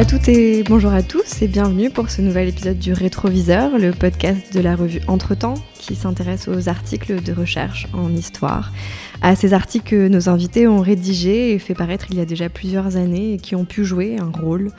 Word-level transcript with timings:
à 0.00 0.06
toutes 0.06 0.30
et 0.30 0.62
bonjour 0.62 0.94
à 0.94 1.02
tous 1.02 1.42
et 1.42 1.46
bienvenue 1.46 1.90
pour 1.90 2.08
ce 2.08 2.22
nouvel 2.22 2.48
épisode 2.48 2.78
du 2.78 2.94
Rétroviseur, 2.94 3.78
le 3.78 3.90
podcast 3.90 4.50
de 4.54 4.60
la 4.60 4.74
revue 4.74 5.02
Entretemps 5.08 5.58
qui 5.78 5.94
s'intéresse 5.94 6.48
aux 6.48 6.70
articles 6.70 7.22
de 7.22 7.34
recherche 7.34 7.86
en 7.92 8.10
histoire, 8.14 8.72
à 9.20 9.36
ces 9.36 9.52
articles 9.52 9.90
que 9.90 10.08
nos 10.08 10.30
invités 10.30 10.66
ont 10.66 10.80
rédigés 10.80 11.52
et 11.52 11.58
fait 11.58 11.74
paraître 11.74 12.06
il 12.10 12.16
y 12.16 12.20
a 12.22 12.24
déjà 12.24 12.48
plusieurs 12.48 12.96
années 12.96 13.34
et 13.34 13.36
qui 13.36 13.54
ont 13.54 13.66
pu 13.66 13.84
jouer 13.84 14.16
un 14.18 14.30
rôle 14.30 14.70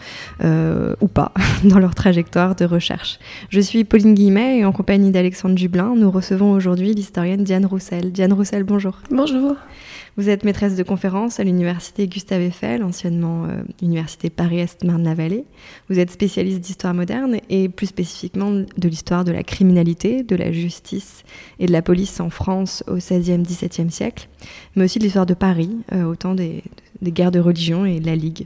euh, 0.44 0.96
ou 1.02 1.08
pas 1.08 1.34
dans 1.66 1.78
leur 1.78 1.94
trajectoire 1.94 2.56
de 2.56 2.66
recherche. 2.66 3.20
Je 3.50 3.60
suis 3.60 3.84
Pauline 3.84 4.16
Guillemet 4.16 4.58
et 4.58 4.66
en 4.66 4.72
compagnie 4.72 5.12
d'Alexandre 5.12 5.56
Jublin, 5.56 5.94
nous 5.96 6.10
recevons 6.10 6.52
aujourd'hui 6.52 6.96
l'historienne 6.96 7.44
Diane 7.44 7.68
Roussel. 7.68 8.12
Diane 8.12 8.34
Roussel, 8.34 8.64
bonjour. 8.64 8.98
Bonjour. 9.12 9.56
Vous 10.18 10.28
êtes 10.28 10.44
maîtresse 10.44 10.76
de 10.76 10.84
conférence 10.84 11.40
à 11.40 11.46
l'université 11.46 12.06
Gustave 12.08 12.42
Eiffel, 12.42 12.84
anciennement 12.84 13.46
euh, 13.46 13.64
Université 13.82 14.30
Paris-Est 14.30 14.84
Marne-la-Vallée. 14.84 15.46
Vous 15.90 16.00
êtes 16.00 16.12
spécialiste 16.12 16.60
d'histoire 16.60 16.94
moderne 16.94 17.38
et 17.50 17.70
plus 17.70 17.88
spécifiquement 17.88 18.52
de 18.52 18.88
l'histoire 18.90 19.24
de 19.24 19.32
la 19.32 19.44
criminalité, 19.44 20.24
de 20.24 20.36
la 20.36 20.52
justice 20.52 21.24
et 21.60 21.66
de 21.66 21.72
la 21.72 21.82
police 21.82 22.20
en 22.20 22.30
France 22.30 22.84
au 22.88 22.96
XVIe, 22.96 23.42
XVIIe 23.42 23.90
siècle, 23.90 24.28
mais 24.76 24.84
aussi 24.84 25.00
de 25.00 25.06
l'histoire 25.06 25.26
de 25.26 25.34
Paris 25.34 25.78
euh, 25.94 26.04
au 26.04 26.16
temps 26.16 26.36
des, 26.36 26.62
guerres 27.10 27.32
de 27.32 27.40
religion 27.40 27.86
et 27.86 28.00
de 28.00 28.06
la 28.06 28.16
Ligue. 28.16 28.46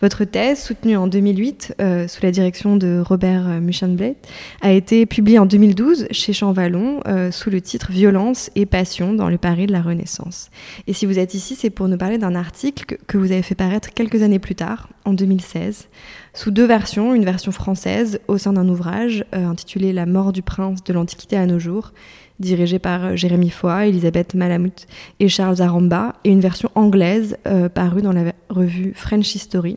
Votre 0.00 0.24
thèse, 0.24 0.62
soutenue 0.62 0.96
en 0.96 1.08
2008 1.08 1.74
euh, 1.80 2.06
sous 2.06 2.22
la 2.22 2.30
direction 2.30 2.76
de 2.76 3.02
Robert 3.04 3.48
euh, 3.48 3.60
Muchenblett, 3.60 4.16
a 4.60 4.72
été 4.72 5.06
publiée 5.06 5.40
en 5.40 5.46
2012 5.46 6.06
chez 6.12 6.32
Champvallon 6.32 7.00
euh, 7.08 7.32
sous 7.32 7.50
le 7.50 7.60
titre 7.60 7.90
Violence 7.90 8.50
et 8.54 8.66
passion 8.66 9.14
dans 9.14 9.28
le 9.28 9.38
Paris 9.38 9.66
de 9.66 9.72
la 9.72 9.82
Renaissance. 9.82 10.50
Et 10.86 10.92
si 10.92 11.06
vous 11.08 11.18
êtes 11.18 11.34
ici, 11.34 11.56
c'est 11.56 11.70
pour 11.70 11.88
nous 11.88 11.96
parler 11.96 12.18
d'un 12.18 12.34
article 12.34 12.98
que, 13.06 13.18
vous 13.18 13.32
avez 13.32 13.42
fait 13.42 13.54
paraître 13.54 13.92
quelques 13.92 14.22
années 14.22 14.38
plus 14.38 14.54
tard, 14.54 14.88
en 15.04 15.12
2016, 15.12 15.88
sous 16.34 16.50
deux 16.50 16.66
versions, 16.66 17.14
une 17.14 17.24
version 17.24 17.50
française 17.50 18.20
au 18.28 18.38
sein 18.38 18.52
d'un 18.52 18.68
ouvrage 18.68 19.24
intitulé 19.32 19.92
La 19.92 20.06
mort 20.06 20.32
du 20.32 20.42
prince 20.42 20.84
de 20.84 20.92
l'Antiquité 20.92 21.36
à 21.36 21.46
nos 21.46 21.58
jours 21.58 21.92
dirigé 22.38 22.78
par 22.78 23.04
euh, 23.04 23.16
Jérémy 23.16 23.50
Foy, 23.50 23.88
Elisabeth 23.88 24.34
Malamut 24.34 24.86
et 25.20 25.28
Charles 25.28 25.60
Aramba, 25.60 26.14
et 26.24 26.30
une 26.30 26.40
version 26.40 26.70
anglaise 26.74 27.36
euh, 27.46 27.68
parue 27.68 28.02
dans 28.02 28.12
la 28.12 28.32
revue 28.48 28.92
French 28.94 29.34
History, 29.34 29.76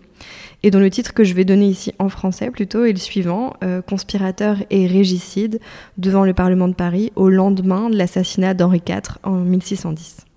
et 0.64 0.72
dont 0.72 0.80
le 0.80 0.90
titre 0.90 1.14
que 1.14 1.24
je 1.24 1.34
vais 1.34 1.46
donner 1.46 1.68
ici 1.68 1.94
en 2.00 2.10
français 2.10 2.52
plutôt 2.52 2.86
est 2.86 2.94
le 2.94 3.00
suivant 3.00 3.54
euh, 3.64 3.82
Conspirateur 3.82 4.58
et 4.70 4.88
régicide 4.88 5.60
devant 5.98 6.24
le 6.24 6.34
Parlement 6.34 6.68
de 6.68 6.76
Paris 6.76 7.12
au 7.16 7.30
lendemain 7.30 7.90
de 7.90 7.98
l'assassinat 7.98 8.54
d'Henri 8.54 8.82
IV 8.88 9.18
en 9.24 9.38
1610. 9.38 10.31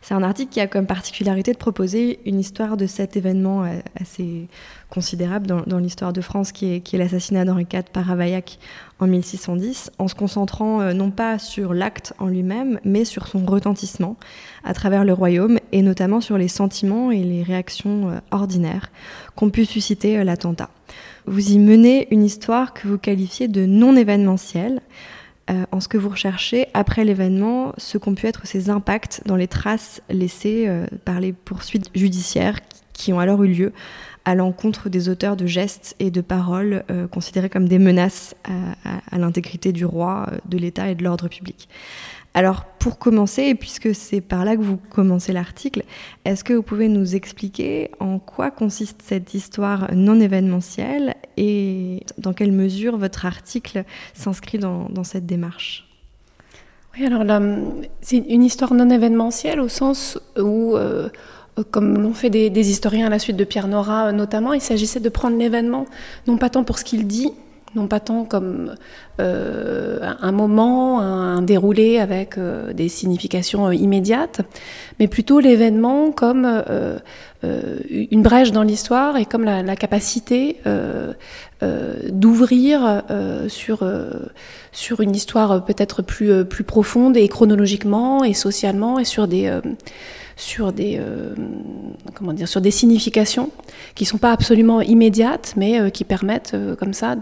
C'est 0.00 0.14
un 0.14 0.22
article 0.22 0.52
qui 0.52 0.60
a 0.60 0.66
comme 0.66 0.86
particularité 0.86 1.52
de 1.52 1.58
proposer 1.58 2.20
une 2.26 2.40
histoire 2.40 2.76
de 2.76 2.86
cet 2.86 3.16
événement 3.16 3.64
euh, 3.64 3.80
assez 4.00 4.48
considérable 4.90 5.46
dans, 5.46 5.78
l'histoire 5.78 6.12
de 6.12 6.20
France, 6.20 6.52
qui 6.52 6.74
est, 6.74 6.80
qui 6.80 6.96
est 6.96 6.98
l'assassinat 6.98 7.44
d'Henri 7.44 7.66
IV 7.72 7.84
par 7.92 8.04
Ravaillac 8.04 8.58
en 8.98 9.06
1610, 9.06 9.90
en 9.98 10.08
se 10.08 10.14
concentrant 10.14 10.80
euh, 10.80 10.92
non 10.92 11.10
pas 11.10 11.38
sur 11.38 11.72
l'acte 11.72 12.12
en 12.18 12.26
lui-même, 12.26 12.78
mais 12.84 13.04
sur 13.04 13.26
son 13.26 13.44
retentissement 13.46 14.16
à 14.64 14.74
travers 14.74 15.04
le 15.04 15.12
royaume, 15.12 15.58
et 15.72 15.82
notamment 15.82 16.20
sur 16.20 16.36
les 16.36 16.48
sentiments 16.48 17.10
et 17.10 17.22
les 17.22 17.42
réactions 17.42 18.10
euh, 18.10 18.18
ordinaires 18.30 18.90
qu'ont 19.34 19.50
pu 19.50 19.64
susciter 19.64 20.22
l'attentat. 20.24 20.68
Vous 21.26 21.52
y 21.52 21.58
menez 21.58 22.08
une 22.10 22.24
histoire 22.24 22.74
que 22.74 22.88
vous 22.88 22.98
qualifiez 22.98 23.48
de 23.48 23.64
non 23.64 23.96
événementielle, 23.96 24.80
euh, 25.50 25.64
en 25.72 25.80
ce 25.80 25.88
que 25.88 25.98
vous 25.98 26.08
recherchez 26.08 26.68
après 26.72 27.04
l'événement, 27.04 27.72
ce 27.76 27.98
qu'ont 27.98 28.14
pu 28.14 28.26
être 28.26 28.46
ses 28.46 28.70
impacts 28.70 29.22
dans 29.26 29.34
les 29.34 29.48
traces 29.48 30.00
laissées 30.08 30.66
euh, 30.68 30.86
par 31.04 31.18
les 31.18 31.32
poursuites 31.32 31.90
judiciaires 31.94 32.60
qui 32.92 33.12
ont 33.12 33.18
alors 33.18 33.42
eu 33.42 33.48
lieu 33.48 33.72
à 34.24 34.36
l'encontre 34.36 34.88
des 34.88 35.08
auteurs 35.08 35.36
de 35.36 35.46
gestes 35.46 35.96
et 35.98 36.12
de 36.12 36.20
paroles 36.20 36.84
euh, 36.90 37.08
considérés 37.08 37.48
comme 37.48 37.68
des 37.68 37.80
menaces 37.80 38.36
à, 38.44 39.18
l'intégrité 39.18 39.72
du 39.72 39.84
roi, 39.84 40.30
de 40.46 40.58
l'État 40.58 40.88
et 40.88 40.94
de 40.94 41.02
l'ordre 41.02 41.26
public. 41.26 41.68
Alors, 42.34 42.64
pour 42.64 42.98
commencer, 42.98 43.54
puisque 43.54 43.94
c'est 43.94 44.22
par 44.22 44.44
là 44.44 44.56
que 44.56 44.62
vous 44.62 44.78
commencez 44.78 45.32
l'article, 45.32 45.84
est-ce 46.24 46.44
que 46.44 46.54
vous 46.54 46.62
pouvez 46.62 46.88
nous 46.88 47.14
expliquer 47.14 47.90
en 48.00 48.18
quoi 48.18 48.50
consiste 48.50 49.02
cette 49.02 49.34
histoire 49.34 49.90
non 49.94 50.18
événementielle 50.18 51.14
et 51.36 52.04
dans 52.16 52.32
quelle 52.32 52.52
mesure 52.52 52.96
votre 52.96 53.26
article 53.26 53.84
s'inscrit 54.14 54.58
dans, 54.58 55.04
cette 55.04 55.26
démarche? 55.26 55.86
Oui, 56.96 57.04
alors 57.04 57.24
c'est 58.00 58.16
une 58.16 58.44
histoire 58.44 58.72
non 58.72 58.88
événementielle 58.88 59.60
au 59.60 59.68
sens 59.68 60.18
où, 60.38 60.76
euh, 60.76 61.10
comme 61.70 62.00
l'ont 62.00 62.14
fait 62.14 62.30
des, 62.30 62.48
des, 62.48 62.70
historiens 62.70 63.06
à 63.06 63.10
la 63.10 63.18
suite 63.18 63.36
de 63.36 63.44
Pierre 63.44 63.68
Nora 63.68 64.12
notamment, 64.12 64.54
il 64.54 64.60
s'agissait 64.62 65.00
de 65.00 65.08
prendre 65.10 65.36
l'événement, 65.36 65.86
non 66.26 66.38
pas 66.38 66.48
tant 66.48 66.64
pour 66.64 66.78
ce 66.78 66.84
qu'il 66.84 67.06
dit, 67.06 67.30
non 67.74 67.86
pas 67.86 68.00
tant 68.00 68.24
comme 68.24 68.74
euh, 69.20 69.98
un 70.20 70.32
moment, 70.32 71.00
un, 71.00 71.42
déroulé 71.42 71.98
avec 71.98 72.38
euh, 72.38 72.72
des 72.72 72.88
significations 72.88 73.68
euh, 73.68 73.74
immédiates, 73.74 74.40
mais 74.98 75.08
plutôt 75.08 75.40
l'événement 75.40 76.12
comme 76.12 76.46
une 77.90 78.22
brèche 78.22 78.52
dans 78.52 78.62
l'histoire 78.62 79.16
et 79.16 79.24
comme 79.24 79.44
la, 79.44 79.62
la 79.62 79.76
capacité 79.76 80.58
d'ouvrir 82.10 83.02
sur, 83.48 83.84
sur 84.72 85.00
une 85.00 85.14
histoire 85.14 85.64
peut-être 85.64 86.02
plus, 86.02 86.44
plus 86.44 86.64
profonde 86.64 87.16
et 87.16 87.26
chronologiquement 87.28 88.22
et 88.22 88.34
socialement 88.34 88.98
et 88.98 89.04
sur 89.04 89.26
des 89.26 89.50
sur 90.36 90.72
des, 90.72 90.98
euh, 90.98 91.34
comment 92.14 92.32
dire, 92.32 92.48
sur 92.48 92.60
des 92.60 92.70
significations 92.70 93.50
qui 93.94 94.04
ne 94.04 94.08
sont 94.08 94.18
pas 94.18 94.32
absolument 94.32 94.80
immédiates, 94.80 95.54
mais 95.56 95.80
euh, 95.80 95.90
qui 95.90 96.04
permettent 96.04 96.52
euh, 96.54 96.74
comme 96.76 96.92
ça 96.92 97.16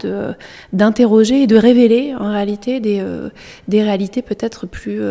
d'interroger 0.73 1.43
et 1.43 1.47
de 1.47 1.55
révéler 1.55 2.15
en 2.17 2.31
réalité 2.31 2.79
des, 2.79 3.03
des 3.67 3.83
réalités 3.83 4.21
peut-être 4.21 4.67
plus, 4.67 5.01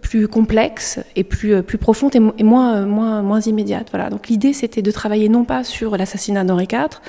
plus 0.00 0.28
complexes 0.28 1.00
et 1.14 1.24
plus, 1.24 1.62
plus 1.62 1.78
profondes 1.78 2.14
et, 2.14 2.20
et 2.38 2.42
moins, 2.42 2.84
moins, 2.86 3.22
moins 3.22 3.40
immédiates. 3.40 3.88
Voilà. 3.90 4.10
Donc 4.10 4.28
l'idée 4.28 4.52
c'était 4.52 4.82
de 4.82 4.90
travailler 4.90 5.28
non 5.28 5.44
pas 5.44 5.64
sur 5.64 5.96
l'assassinat 5.96 6.44
d'Henri 6.44 6.68
IV, 6.70 7.00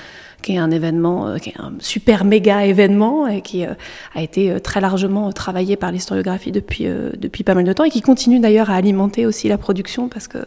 qui 0.41 0.53
est 0.53 0.57
un 0.57 0.71
événement, 0.71 1.27
euh, 1.27 1.37
qui 1.37 1.49
est 1.49 1.59
un 1.59 1.73
super 1.79 2.23
méga 2.25 2.65
événement 2.65 3.27
et 3.27 3.41
qui 3.41 3.65
euh, 3.65 3.73
a 4.15 4.21
été 4.21 4.51
euh, 4.51 4.59
très 4.59 4.81
largement 4.81 5.31
travaillé 5.31 5.75
par 5.75 5.91
l'historiographie 5.91 6.51
depuis, 6.51 6.87
depuis 7.17 7.43
pas 7.43 7.53
mal 7.53 7.63
de 7.63 7.73
temps 7.73 7.83
et 7.83 7.89
qui 7.89 8.01
continue 8.01 8.39
d'ailleurs 8.39 8.69
à 8.69 8.75
alimenter 8.75 9.25
aussi 9.25 9.47
la 9.47 9.57
production 9.57 10.07
parce 10.09 10.27
que 10.27 10.39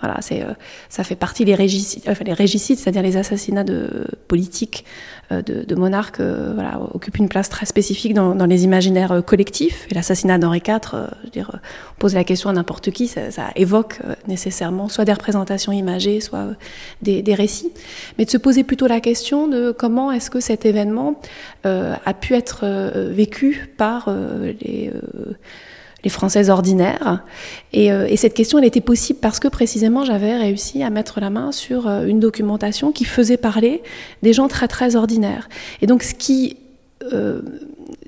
voilà, 0.00 0.20
c'est, 0.20 0.42
euh, 0.42 0.52
ça 0.88 1.04
fait 1.04 1.14
partie 1.14 1.44
des 1.44 1.54
régicides, 1.54 2.02
enfin, 2.08 2.24
les 2.24 2.32
régicides, 2.32 2.78
c'est-à-dire 2.78 3.02
les 3.02 3.16
assassinats 3.16 3.64
de 3.64 4.06
politiques 4.28 4.84
euh, 5.30 5.42
de, 5.42 5.62
de, 5.64 5.74
monarques, 5.74 6.20
euh, 6.20 6.52
voilà, 6.54 6.80
occupent 6.94 7.18
une 7.18 7.28
place 7.28 7.48
très 7.48 7.66
spécifique 7.66 8.14
dans, 8.14 8.34
dans 8.34 8.46
les 8.46 8.64
imaginaires 8.64 9.22
collectifs. 9.24 9.86
Et 9.90 9.94
l'assassinat 9.94 10.38
d'Henri 10.38 10.62
IV, 10.66 10.80
je 10.92 10.96
veux 11.24 11.30
dire, 11.30 11.50
on 11.52 11.98
pose 11.98 12.14
la 12.14 12.24
question 12.24 12.48
à 12.50 12.52
n'importe 12.52 12.90
qui, 12.90 13.08
ça, 13.08 13.30
ça, 13.30 13.48
évoque 13.56 14.00
nécessairement 14.26 14.88
soit 14.88 15.04
des 15.04 15.12
représentations 15.12 15.72
imagées, 15.72 16.20
soit 16.20 16.46
des, 17.02 17.22
des, 17.22 17.34
récits. 17.34 17.72
Mais 18.18 18.24
de 18.24 18.30
se 18.30 18.38
poser 18.38 18.64
plutôt 18.64 18.86
la 18.86 19.00
question 19.00 19.48
de 19.48 19.70
comment 19.70 20.10
est-ce 20.12 20.30
que 20.30 20.40
cet 20.40 20.64
événement 20.64 21.20
a 21.64 22.14
pu 22.14 22.34
être 22.34 22.66
vécu 23.10 23.72
par 23.76 24.08
les 24.60 24.90
les 26.04 26.10
Françaises 26.10 26.50
ordinaires. 26.50 27.24
Et, 27.72 27.92
euh, 27.92 28.06
et, 28.08 28.16
cette 28.16 28.34
question, 28.34 28.58
elle 28.58 28.64
était 28.64 28.80
possible 28.80 29.18
parce 29.20 29.40
que 29.40 29.48
précisément, 29.48 30.04
j'avais 30.04 30.36
réussi 30.36 30.82
à 30.82 30.90
mettre 30.90 31.20
la 31.20 31.30
main 31.30 31.52
sur 31.52 31.86
euh, 31.86 32.06
une 32.06 32.20
documentation 32.20 32.92
qui 32.92 33.04
faisait 33.04 33.36
parler 33.36 33.82
des 34.22 34.32
gens 34.32 34.48
très 34.48 34.68
très 34.68 34.96
ordinaires. 34.96 35.48
Et 35.82 35.86
donc, 35.86 36.02
ce 36.02 36.14
qui 36.14 36.56
euh, 37.12 37.40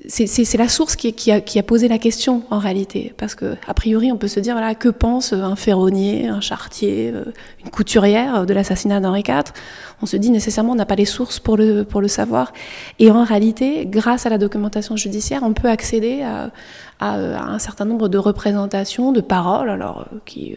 c'est 0.07 0.57
la 0.57 0.67
source 0.67 0.95
qui, 0.95 1.13
qui, 1.13 1.31
a, 1.31 1.39
qui, 1.39 1.59
a, 1.59 1.63
posé 1.63 1.87
la 1.87 1.97
question 1.97 2.43
en 2.49 2.59
réalité, 2.59 3.13
parce 3.17 3.35
que 3.35 3.55
a 3.67 3.73
priori 3.73 4.11
on 4.11 4.17
peut 4.17 4.27
se 4.27 4.39
dire 4.39 4.53
voilà 4.53 4.75
que 4.75 4.89
pense 4.89 5.33
un 5.33 5.55
ferronnier, 5.55 6.27
un 6.27 6.41
chartier, 6.41 7.11
euh, 7.13 7.25
une 7.63 7.69
couturière 7.69 8.45
de 8.45 8.53
l'assassinat 8.53 8.99
d'Henri 8.99 9.23
IV. 9.27 9.53
On 10.01 10.05
se 10.05 10.17
dit 10.17 10.29
nécessairement 10.29 10.73
on 10.73 10.75
n'a 10.75 10.85
pas 10.85 10.95
les 10.95 11.05
sources 11.05 11.39
pour 11.39 11.57
le 11.57 11.83
pour 11.83 12.01
le 12.01 12.07
savoir, 12.07 12.51
et 12.99 13.11
en 13.11 13.23
réalité 13.23 13.85
grâce 13.85 14.25
à 14.25 14.29
la 14.29 14.37
documentation 14.37 14.95
judiciaire 14.97 15.41
on 15.43 15.53
peut 15.53 15.69
accéder 15.69 16.21
à, 16.21 16.51
à, 16.99 17.13
à 17.13 17.49
un 17.51 17.59
certain 17.59 17.85
nombre 17.85 18.09
de 18.09 18.17
représentations, 18.17 19.11
de 19.11 19.21
paroles, 19.21 19.69
alors 19.69 20.07
euh, 20.11 20.17
qui, 20.25 20.55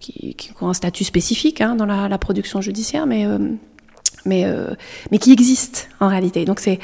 qui, 0.00 0.34
qui, 0.34 0.50
ont 0.60 0.68
un 0.68 0.74
statut 0.74 1.04
spécifique 1.04 1.60
hein, 1.60 1.76
dans 1.76 1.86
la, 1.86 2.08
la, 2.08 2.18
production 2.18 2.60
judiciaire, 2.60 3.06
mais 3.06 3.26
euh, 3.26 3.38
mais, 4.26 4.44
euh, 4.44 4.74
mais 5.10 5.18
qui 5.18 5.32
existe 5.32 5.88
en 6.00 6.08
réalité. 6.08 6.44
Donc 6.44 6.60
c'est, 6.60 6.78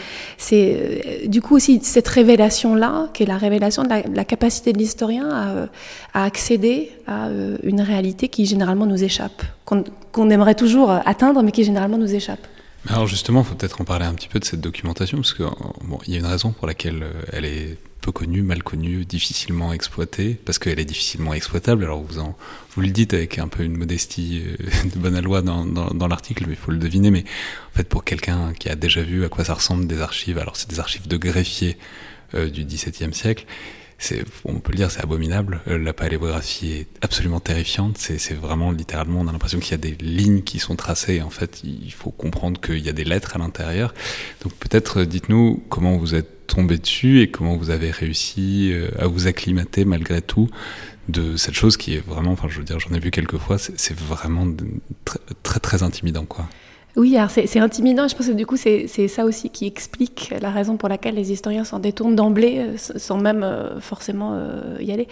euh, 0.53 1.27
du 1.27 1.41
coup 1.41 1.57
aussi 1.57 1.81
cette 1.83 2.09
révélation-là, 2.09 3.09
qui 3.13 3.23
est 3.23 3.27
la 3.27 3.39
révélation 3.39 3.83
de 3.83 3.89
la, 3.89 4.25
capacité 4.25 4.73
de 4.73 4.79
l'historien 4.79 5.29
à, 5.29 5.49
euh, 5.51 5.67
accéder 6.15 6.91
à 7.07 7.29
une 7.63 7.81
réalité 7.81 8.29
qui 8.29 8.47
généralement 8.47 8.87
nous 8.87 9.03
échappe, 9.03 9.43
qu'on, 9.65 9.85
qu'on 10.13 10.31
aimerait 10.31 10.55
toujours 10.55 10.91
atteindre, 10.91 11.43
mais 11.43 11.53
qui 11.53 11.65
généralement 11.65 11.99
nous 11.99 12.15
échappe. 12.15 12.47
Alors 12.89 13.07
justement, 13.07 13.41
il 13.41 13.47
faut 13.47 13.55
peut-être 13.55 13.81
en 13.81 13.85
parler 13.85 14.07
un 14.07 14.15
petit 14.15 14.29
peu 14.29 14.39
de 14.39 14.45
cette 14.45 14.61
documentation, 14.61 15.19
parce 15.19 15.35
qu'il 15.35 15.47
bon, 15.85 15.99
y 16.07 16.15
a 16.15 16.19
une 16.19 16.27
raison 16.27 16.53
pour 16.53 16.67
laquelle 16.67 17.05
elle 17.33 17.45
est 17.45 17.79
peu 18.01 18.13
connue, 18.13 18.43
mal 18.43 18.63
connue, 18.63 19.05
difficilement 19.05 19.73
exploitée, 19.73 20.39
parce 20.45 20.59
qu'elle 20.59 20.79
est 20.81 20.85
difficilement 20.85 21.35
exploitable. 21.35 21.85
Alors 21.85 22.03
vous, 22.03 22.19
en, 22.19 22.37
vous 22.75 22.81
le 22.81 22.89
dites 22.89 23.15
avec 23.15 23.39
un 23.39 23.49
peu 23.49 23.63
une 23.63 23.77
modestie 23.77 24.43
euh, 24.45 24.89
de 24.95 24.99
bonne 24.99 25.15
aloi 25.15 25.43
dans, 25.43 25.65
dans, 25.65 25.89
dans 25.89 26.09
l'article, 26.09 26.45
mais 26.47 26.55
il 26.55 26.59
faut 26.59 26.73
le 26.73 26.79
deviner. 26.79 27.11
Mais 27.11 27.25
en 27.73 27.77
fait, 27.77 27.89
pour 27.89 28.05
quelqu'un 28.05 28.53
qui 28.59 28.69
a 28.69 28.77
déjà 28.77 29.03
vu 29.03 29.25
à 29.25 29.29
quoi 29.29 29.45
ça 29.45 29.55
ressemble 29.55 29.87
des 29.87 30.01
archives, 30.01 30.39
alors 30.39 30.57
c'est 30.57 30.69
des 30.69 30.81
archives 30.81 31.09
de 31.09 31.17
greffiers 31.17 31.77
euh, 32.35 32.49
du 32.49 32.65
XVIIe 32.65 33.13
siècle, 33.13 33.45
on 34.45 34.55
peut 34.61 34.73
le 34.73 34.77
dire, 34.77 34.91
c'est 34.91 35.03
abominable. 35.03 35.61
Euh, 35.69 35.79
la 35.79 35.93
paléographie 35.93 36.73
est 36.73 36.87
absolument 37.03 37.41
terrifiante. 37.41 37.99
C'est 37.99 38.35
vraiment 38.35 38.73
littéralement, 38.73 39.21
on 39.21 39.29
a 39.29 39.33
l'impression 39.33 39.59
qu'il 39.59 39.73
y 39.73 39.75
a 39.75 39.79
des 39.79 39.97
lignes 40.03 40.43
qui 40.43 40.59
sont 40.59 40.77
tracées. 40.77 41.23
En 41.23 41.31
fait, 41.31 41.61
il 41.65 41.93
faut 41.93 42.11
comprendre 42.11 42.61
qu'il 42.61 42.79
y 42.79 42.89
a 42.89 42.93
des 42.93 43.05
lettres 43.05 43.37
à 43.37 43.39
l'intérieur. 43.39 43.95
Donc 44.43 44.55
peut-être, 44.55 45.05
dites-nous 45.05 45.63
comment 45.69 45.97
vous 45.97 46.15
êtes 46.15 46.47
tombé 46.47 46.79
dessus 46.79 47.21
et 47.21 47.31
comment 47.31 47.57
vous 47.57 47.71
avez 47.71 47.91
réussi 47.91 48.71
euh, 48.73 48.91
à 48.99 49.07
vous 49.07 49.27
acclimater 49.27 49.85
malgré 49.85 50.21
tout 50.21 50.49
de 51.09 51.37
cette 51.37 51.55
chose 51.55 51.77
qui 51.77 51.95
est 51.95 52.05
vraiment, 52.05 52.33
enfin 52.33 52.49
je 52.49 52.59
veux 52.59 52.65
dire, 52.65 52.79
j'en 52.81 52.95
ai 52.95 52.99
vu 52.99 53.11
quelques 53.11 53.39
fois, 53.39 53.59
c'est 53.59 53.97
vraiment 53.97 54.47
très, 55.05 55.19
très, 55.43 55.61
très 55.61 55.83
intimidant 55.83 56.25
quoi. 56.25 56.49
Oui, 56.97 57.17
c'est 57.29 57.61
intimidant. 57.61 58.09
Je 58.09 58.17
pense 58.17 58.27
que 58.27 58.33
du 58.33 58.47
coup, 58.47 58.57
c'est 58.57 58.87
ça 59.09 59.25
aussi 59.25 59.51
qui 59.51 59.67
explique 59.67 60.35
la 60.41 60.51
raison 60.51 60.77
pour 60.77 60.89
laquelle 60.89 61.15
les 61.15 61.33
historiens 61.33 61.65
s'en 61.65 61.79
détournent 61.79 62.17
d'emblée, 62.17 62.59
euh, 62.59 62.77
sans 62.77 63.19
même 63.19 63.43
euh, 63.43 63.81
forcément 63.81 64.39
y 64.81 64.91
aller. 64.93 65.09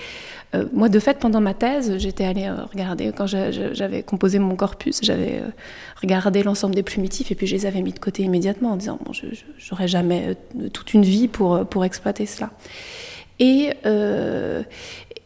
moi, 0.73 0.89
de 0.89 0.99
fait, 0.99 1.19
pendant 1.19 1.41
ma 1.41 1.55
thèse, 1.55 1.99
j'étais 1.99 2.25
allée 2.25 2.51
regarder, 2.73 3.13
quand 3.17 3.27
j'avais 3.27 4.03
composé 4.03 4.39
mon 4.39 4.57
corpus, 4.57 5.01
j'avais 5.03 5.43
regardé 6.01 6.43
l'ensemble 6.43 6.75
des 6.75 6.83
plumitifs 6.83 7.31
et 7.31 7.35
puis 7.35 7.47
je 7.47 7.55
les 7.55 7.67
avais 7.67 7.83
mis 7.83 7.93
de 7.93 7.99
côté 7.99 8.23
immédiatement 8.23 8.73
en 8.73 8.77
disant, 8.77 8.99
bon, 9.05 9.13
je 9.13 9.27
n'aurais 9.71 9.89
jamais 9.89 10.37
toute 10.73 10.95
une 10.95 11.03
vie 11.03 11.29
pour, 11.29 11.67
pour 11.67 11.85
exploiter 11.85 12.27
cela. 12.27 12.51
Et, 13.39 13.71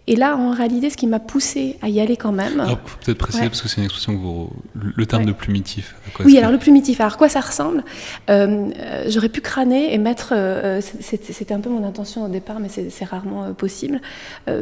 et 0.09 0.17
là, 0.17 0.37
en 0.37 0.51
réalité, 0.51 0.91
ce 0.91 0.97
qui 0.97 1.07
m'a 1.07 1.21
poussé 1.21 1.79
à 1.81 1.89
y 1.89 2.01
aller 2.01 2.17
quand 2.17 2.33
même. 2.33 2.59
Alors, 2.59 2.79
peut-être 2.79 3.19
préciser, 3.19 3.45
parce 3.45 3.63
que 3.63 3.69
c'est 3.69 3.77
une 3.77 3.85
expression 3.85 4.15
que 4.15 4.19
vous. 4.19 4.51
Le 4.75 5.07
terme 5.07 5.25
de 5.25 5.33
plumitif. 5.33 5.95
oui, 6.25 6.37
alors 6.39 6.51
le 6.51 6.59
plumitif, 6.59 7.01
alors 7.01 7.15
à 7.15 7.17
quoi 7.17 7.29
ça 7.29 7.41
ressemble? 7.41 7.85
Euh, 8.29 8.69
J'aurais 9.09 9.29
pu 9.29 9.41
crâner 9.41 9.95
et 9.95 9.99
mettre. 9.99 10.33
Euh, 10.33 10.81
c'était 10.81 11.55
un 11.55 11.61
peu 11.61 11.71
mon 11.71 11.87
intention 11.87 12.25
au 12.25 12.29
départ, 12.29 12.59
mais 12.59 12.69
c'est 12.69 13.05
rarement 13.05 13.45
euh, 13.45 13.53
possible. 13.53 14.01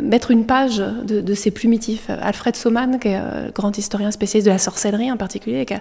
mettre 0.03 0.31
une 0.31 0.45
page 0.45 0.79
de, 0.79 1.35
ces 1.35 1.51
plumitifs. 1.51 2.11
Alfred 2.11 2.55
Soman, 2.55 2.99
qui 2.99 3.09
est 3.09 3.21
grand 3.55 3.77
historien 3.79 4.11
spécialiste 4.11 4.47
de 4.47 4.53
la 4.53 4.59
sorcellerie 4.59 5.11
en 5.11 5.17
particulier, 5.17 5.65
qui 5.65 5.75
a, 5.75 5.81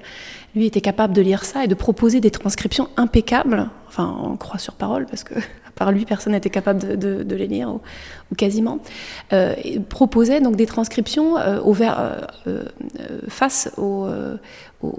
lui 0.56 0.66
était 0.68 0.82
capable 0.82 1.14
de 1.14 1.22
lire 1.22 1.44
ça 1.44 1.66
et 1.66 1.68
de 1.68 1.76
proposer 1.76 2.22
des 2.22 2.32
transcriptions 2.32 2.88
impeccables. 2.96 3.70
Enfin, 3.90 4.18
on 4.24 4.38
croit 4.38 4.60
sur 4.60 4.76
parole, 4.76 5.06
parce 5.06 5.24
que 5.24 5.34
par 5.80 5.92
lui, 5.94 6.06
personne 6.06 6.34
n'était 6.34 6.50
capable 6.50 7.00
de, 7.00 7.36
les 7.36 7.48
lire, 7.48 7.70
ou, 7.70 8.36
quasiment, 8.36 8.80
euh, 9.32 9.56
proposait 9.88 10.42
donc 10.42 10.58
des 10.58 10.66
transcriptions 10.66 11.38
euh, 11.38 11.60
euh, 12.48 12.64
face 13.30 13.72
aux, 13.78 14.08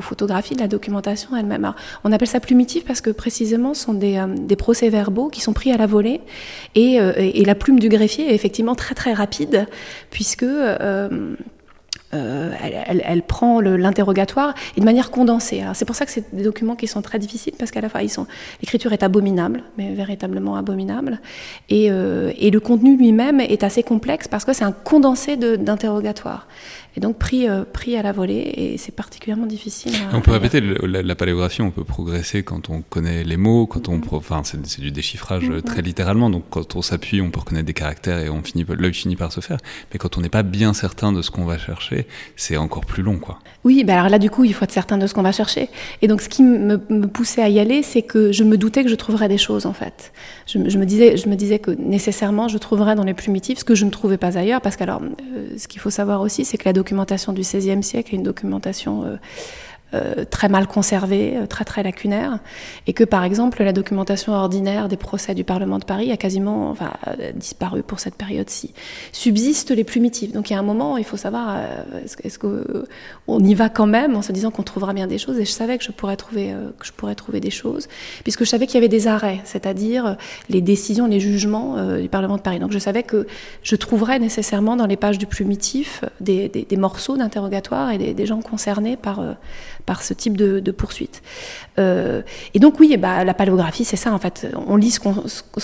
photographies 0.00 0.54
de 0.54 0.60
la 0.60 0.68
documentation 0.68 1.36
elle-même. 1.36 1.72
On 2.04 2.12
appelle 2.12 2.28
ça 2.28 2.40
plumitif 2.40 2.84
parce 2.84 3.00
que 3.00 3.10
précisément 3.10 3.74
ce 3.74 3.84
sont 3.84 3.94
des, 3.94 4.56
procès-verbaux 4.56 5.28
qui 5.28 5.40
sont 5.40 5.52
pris 5.52 5.70
à 5.70 5.76
la 5.76 5.86
volée, 5.86 6.22
et, 6.74 6.98
la 7.44 7.54
plume 7.54 7.78
du 7.78 7.90
greffier 7.90 8.30
est 8.30 8.34
effectivement 8.34 8.74
très 8.74 8.94
très 8.94 9.12
rapide, 9.12 9.66
puisque 10.10 10.46
euh, 12.12 12.52
elle, 12.86 13.22
prend 13.22 13.60
l'interrogatoire 13.60 14.54
et 14.76 14.80
de 14.80 14.84
manière 14.84 15.10
condensée. 15.10 15.62
C'est 15.74 15.84
pour 15.84 15.94
ça 15.94 16.06
que 16.06 16.10
c'est 16.10 16.34
des 16.34 16.42
documents 16.42 16.76
qui 16.76 16.86
sont 16.86 17.02
très 17.02 17.18
difficiles 17.18 17.54
parce 17.58 17.70
qu'à 17.70 17.80
la 17.80 17.88
fois, 17.88 18.00
l'écriture 18.60 18.92
est 18.92 19.02
abominable, 19.02 19.62
mais 19.78 19.94
véritablement 19.94 20.56
abominable, 20.56 21.20
euh, 21.72 22.32
et 22.36 22.50
le 22.50 22.60
contenu 22.60 22.96
lui-même 22.96 23.40
est 23.40 23.62
assez 23.62 23.82
complexe 23.82 24.28
parce 24.28 24.44
que 24.44 24.52
c'est 24.52 24.64
un 24.64 24.72
condensé 24.72 25.36
d'interrogatoire 25.36 26.46
et 26.96 27.00
donc 27.00 27.18
pris, 27.18 27.48
euh, 27.48 27.64
pris 27.64 27.96
à 27.96 28.02
la 28.02 28.12
volée, 28.12 28.52
et 28.56 28.78
c'est 28.78 28.94
particulièrement 28.94 29.46
difficile. 29.46 29.92
on 30.12 30.20
peut 30.20 30.32
répéter, 30.32 30.60
la, 30.60 31.14
paléographie, 31.14 31.62
on 31.62 31.70
peut 31.70 31.84
progresser 31.84 32.42
quand 32.42 32.70
on 32.70 32.82
connaît 32.82 33.24
les 33.24 33.36
mots, 33.36 33.66
quand 33.66 33.88
on, 33.88 33.98
mm-hmm. 33.98 34.16
enfin, 34.16 34.42
c'est 34.44 34.80
du 34.80 34.90
déchiffrage 34.90 35.48
mm-hmm. 35.48 35.62
très 35.62 35.82
littéralement, 35.82 36.30
donc 36.30 36.44
quand 36.50 36.76
on 36.76 36.82
s'appuie, 36.82 37.20
on 37.20 37.30
peut 37.30 37.40
reconnaître 37.40 37.66
des 37.66 37.74
caractères 37.74 38.18
et 38.18 38.28
on 38.28 38.42
finit, 38.42 38.64
l'œil 38.68 38.94
finit 38.94 39.16
par 39.16 39.32
se 39.32 39.40
faire. 39.40 39.58
Mais 39.92 39.98
quand 39.98 40.18
on 40.18 40.20
n'est 40.20 40.28
pas 40.28 40.42
bien 40.42 40.74
certain 40.74 41.12
de 41.12 41.22
ce 41.22 41.30
qu'on 41.30 41.44
va 41.44 41.58
chercher, 41.58 42.06
c'est 42.36 42.56
encore 42.56 42.84
plus 42.86 43.02
long, 43.02 43.18
quoi. 43.18 43.38
Oui, 43.64 43.84
bah 43.84 43.94
alors 43.94 44.08
là, 44.08 44.18
du 44.18 44.30
coup, 44.30 44.44
il 44.44 44.54
faut 44.54 44.64
être 44.64 44.72
certain 44.72 44.96
de 44.98 45.06
ce 45.06 45.14
qu'on 45.14 45.22
va 45.22 45.32
chercher. 45.32 45.68
Et 46.02 46.08
donc, 46.08 46.22
ce 46.22 46.28
qui 46.28 46.42
me, 46.42 46.76
poussait 47.06 47.42
à 47.42 47.48
y 47.48 47.60
aller, 47.60 47.82
c'est 47.82 48.02
que 48.02 48.32
je 48.32 48.44
me 48.44 48.56
doutais 48.56 48.82
que 48.82 48.88
je 48.88 48.94
trouverais 48.94 49.28
des 49.28 49.38
choses, 49.38 49.66
en 49.66 49.72
fait. 49.72 50.12
Je, 50.46 50.58
me 50.58 50.84
disais, 50.84 51.16
je 51.16 51.28
me 51.28 51.36
disais 51.36 51.58
que 51.58 51.70
nécessairement, 51.70 52.48
je 52.48 52.58
trouverais 52.58 52.94
dans 52.94 53.04
les 53.04 53.14
primitifs 53.14 53.58
ce 53.58 53.64
que 53.64 53.74
je 53.74 53.84
ne 53.84 53.90
trouvais 53.90 54.16
pas 54.16 54.38
ailleurs, 54.38 54.60
parce 54.60 54.76
que 54.76 54.82
alors, 54.82 55.02
euh, 55.02 55.58
ce 55.58 55.68
qu'il 55.68 55.80
faut 55.80 55.90
savoir 55.90 56.22
aussi, 56.22 56.44
c'est 56.44 56.56
que 56.56 56.64
la 56.64 56.72
documentation 56.80 57.32
du 57.32 57.42
XVIe 57.42 57.82
siècle 57.82 58.14
est 58.14 58.16
une 58.16 58.22
documentation 58.22 59.18
euh, 59.94 60.00
euh, 60.10 60.24
très 60.24 60.48
mal 60.48 60.66
conservée, 60.66 61.36
euh, 61.36 61.46
très 61.46 61.64
très 61.64 61.82
lacunaire, 61.82 62.38
et 62.86 62.92
que 62.92 63.04
par 63.04 63.24
exemple 63.24 63.62
la 63.62 63.72
documentation 63.72 64.32
ordinaire 64.32 64.88
des 64.88 64.96
procès 64.96 65.34
du 65.34 65.44
Parlement 65.44 65.78
de 65.78 65.84
Paris 65.84 66.10
a 66.10 66.16
quasiment 66.16 66.70
enfin, 66.70 66.92
disparu 67.34 67.82
pour 67.82 68.00
cette 68.00 68.14
période-ci. 68.14 68.72
Subsistent 69.12 69.70
les 69.70 69.84
plumitifs. 69.84 70.32
Donc 70.32 70.50
il 70.50 70.54
y 70.54 70.56
a 70.56 70.58
un 70.58 70.64
moment, 70.64 70.96
il 70.96 71.04
faut 71.04 71.16
savoir, 71.16 71.58
est-ce 72.24 72.38
qu'on 72.38 73.38
y 73.40 73.54
va 73.54 73.68
quand 73.68 73.86
même 73.86 74.16
en 74.16 74.22
se 74.22 74.32
disant 74.32 74.50
qu'on 74.50 74.62
trouvera 74.62 74.92
bien 74.94 75.06
des 75.06 75.18
choses, 75.18 75.38
et 75.38 75.44
je 75.44 75.50
savais 75.50 75.78
que 75.78 75.84
je 75.84 75.92
pourrais 75.92 76.16
trouver, 76.16 76.54
que 76.78 76.86
je 76.86 76.92
pourrais 76.92 77.14
trouver 77.14 77.40
des 77.40 77.50
choses, 77.50 77.88
puisque 78.22 78.44
je 78.44 78.48
savais 78.48 78.66
qu'il 78.66 78.76
y 78.76 78.78
avait 78.78 78.88
des 78.88 79.06
arrêts, 79.06 79.40
c'est-à-dire 79.44 80.16
les 80.48 80.60
décisions, 80.60 81.06
les 81.06 81.20
jugements 81.20 81.96
du 81.96 82.08
Parlement 82.08 82.36
de 82.36 82.42
Paris. 82.42 82.58
Donc 82.58 82.72
je 82.72 82.78
savais 82.78 83.02
que 83.02 83.26
je 83.62 83.76
trouverais 83.76 84.18
nécessairement 84.18 84.76
dans 84.76 84.86
les 84.86 84.96
pages 84.96 85.18
du 85.18 85.26
plumitif 85.26 86.04
des, 86.20 86.48
des, 86.48 86.76
morceaux 86.76 87.16
d'interrogatoire 87.16 87.90
et 87.90 87.98
des, 87.98 88.14
des, 88.14 88.26
gens 88.26 88.40
concernés 88.40 88.96
par 88.96 89.20
par 89.90 90.04
ce 90.04 90.14
type 90.14 90.36
de, 90.36 90.70
poursuite. 90.70 91.20
Euh, 91.80 92.22
et 92.54 92.60
donc 92.60 92.78
oui, 92.78 92.96
bah, 92.96 93.24
la 93.24 93.34
paléographie, 93.34 93.84
c'est 93.84 93.96
ça 93.96 94.12
en 94.12 94.20
fait. 94.20 94.46
On 94.68 94.76
lit 94.76 94.92
ce 94.92 95.00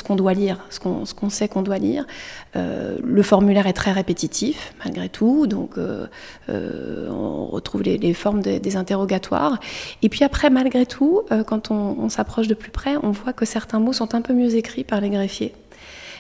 qu'on 0.03 0.17
doit 0.17 0.35
lire, 0.35 0.67
ce 0.69 0.81
qu'on 0.81 1.31
sait 1.31 1.47
qu'on 1.47 1.63
doit 1.63 1.79
lire. 1.79 2.05
Euh, 2.57 2.97
le 3.05 3.23
formulaire 3.23 3.69
est 3.69 3.73
très 3.73 3.93
répétitif 3.93 4.75
malgré 4.85 5.09
tout, 5.09 5.47
donc 5.47 5.79
euh, 5.79 6.09
on 6.49 7.47
retrouve 7.47 7.85
les, 7.85 8.15
formes 8.15 8.41
des 8.43 8.77
interrogatoires. 8.77 9.61
Et 10.03 10.09
puis 10.09 10.25
après, 10.25 10.51
malgré 10.51 10.87
tout, 10.87 11.23
quand 11.47 11.71
on 11.71 12.09
s'approche 12.09 12.49
de 12.49 12.55
plus 12.55 12.73
près, 12.73 12.97
on 13.05 13.13
voit 13.13 13.33
que 13.33 13.45
certains 13.45 13.79
mots 13.79 13.93
sont 13.93 14.13
un 14.17 14.23
peu 14.23 14.33
mieux 14.33 14.57
écrits 14.57 14.83
par 14.83 15.01
les 15.01 15.11
greffiers 15.11 15.53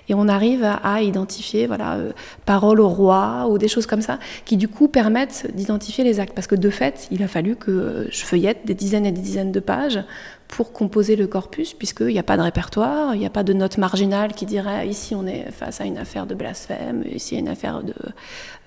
et 0.08 0.14
on 0.14 0.29
arrive 0.29 0.64
à, 0.64 1.02
identifier 1.02 1.66
voilà 1.66 1.95
euh, 1.95 2.12
parole 2.45 2.81
au 2.81 2.88
roi 2.88 3.47
ou 3.50 3.59
des 3.59 3.69
choses 3.69 3.87
comme 3.87 4.02
ça 4.02 4.19
qui 4.45 4.57
du 4.57 4.69
coup 4.69 4.88
permettent 4.88 5.49
d'identifier 5.54 6.04
les 6.04 6.21
actes 6.21 6.35
parce 6.35 6.47
que 6.47 6.54
de 6.54 6.71
fait 6.71 7.09
il 7.11 7.23
a 7.23 7.28
fallu 7.28 7.57
que 7.57 8.07
je 8.11 8.25
feuillette 8.25 8.64
des 8.64 8.75
dizaines 8.75 9.07
et 9.07 9.12
des 9.12 9.21
dizaines 9.21 9.52
de 9.52 9.61
pages 9.61 10.00
pour 10.49 10.73
composer 10.73 11.16
le 11.16 11.26
corpus, 11.26 11.75
puisqu'il 11.75 12.09
n'y 12.09 12.19
a 12.19 12.23
pas 12.23 12.37
de 12.37 12.42
répertoire, 12.42 13.14
il 13.14 13.19
n'y 13.19 13.26
a 13.26 13.31
pas 13.31 13.42
de 13.42 13.52
note 13.52 13.78
marginale 13.78 14.33
qui 14.33 14.47
dirait 14.47 14.87
ici 14.88 15.14
on 15.14 15.26
est 15.26 15.50
face 15.50 15.81
à 15.81 15.85
une 15.85 15.99
affaire 15.99 16.26
de 16.26 16.35
blasphème, 16.35 17.02
ici 17.11 17.37
une 17.37 17.49
affaire 17.49 17.83
de, 17.83 17.95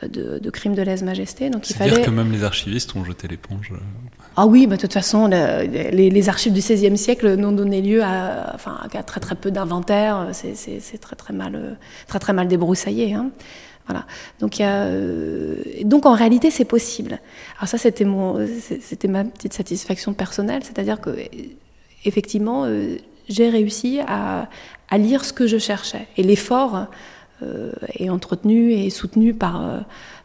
de, 0.07 0.39
de 0.39 0.49
crime 0.49 0.75
de 0.75 0.81
lèse-majesté. 0.81 1.49
Donc 1.49 1.69
il 1.69 1.75
fallait. 1.75 1.95
dire 1.95 2.05
que 2.05 2.09
même 2.09 2.31
les 2.31 2.43
archivistes 2.43 2.95
ont 2.95 3.05
jeté 3.05 3.27
l'éponge. 3.27 3.71
Euh, 4.37 4.41
ah 4.41 4.47
oui, 4.47 4.67
bah, 4.67 4.75
de 4.75 4.81
toute 4.81 4.93
façon, 4.93 5.27
les, 5.27 6.29
archives 6.29 6.53
du 6.53 6.59
XVIe 6.59 6.97
siècle 6.97 7.35
n'ont 7.35 7.51
donné 7.51 7.81
lieu 7.81 8.03
à, 8.03 8.51
enfin, 8.53 8.77
à 8.81 9.03
très 9.03 9.19
très 9.19 9.35
peu 9.35 9.51
d'inventaires. 9.51 10.29
C'est 10.33 10.99
très 11.01 11.15
très 11.15 11.33
mal, 11.33 11.77
très 12.07 12.19
très 12.19 12.33
mal 12.33 12.47
débroussaillé. 12.47 13.13
Hein. 13.13 13.31
Voilà. 13.87 14.05
A, 14.41 14.85
euh, 14.85 15.55
donc 15.83 16.05
en 16.05 16.13
réalité, 16.13 16.51
c'est 16.51 16.65
possible. 16.65 17.19
Alors 17.57 17.67
ça, 17.67 17.77
c'était 17.77 18.05
mon, 18.05 18.47
c'était 18.81 19.07
ma 19.07 19.23
petite 19.23 19.53
satisfaction 19.53 20.13
personnelle, 20.13 20.63
c'est-à-dire 20.63 21.01
que 21.01 21.09
effectivement, 22.05 22.65
euh, 22.65 22.97
j'ai 23.27 23.49
réussi 23.49 23.99
à, 24.07 24.47
lire 24.97 25.23
ce 25.23 25.33
que 25.33 25.47
je 25.47 25.57
cherchais. 25.57 26.07
Et 26.17 26.23
l'effort 26.23 26.87
euh, 27.43 27.71
est 27.93 28.09
entretenu 28.09 28.73
et 28.73 28.89
soutenu 28.89 29.33
par, 29.33 29.61
euh, 29.61 29.79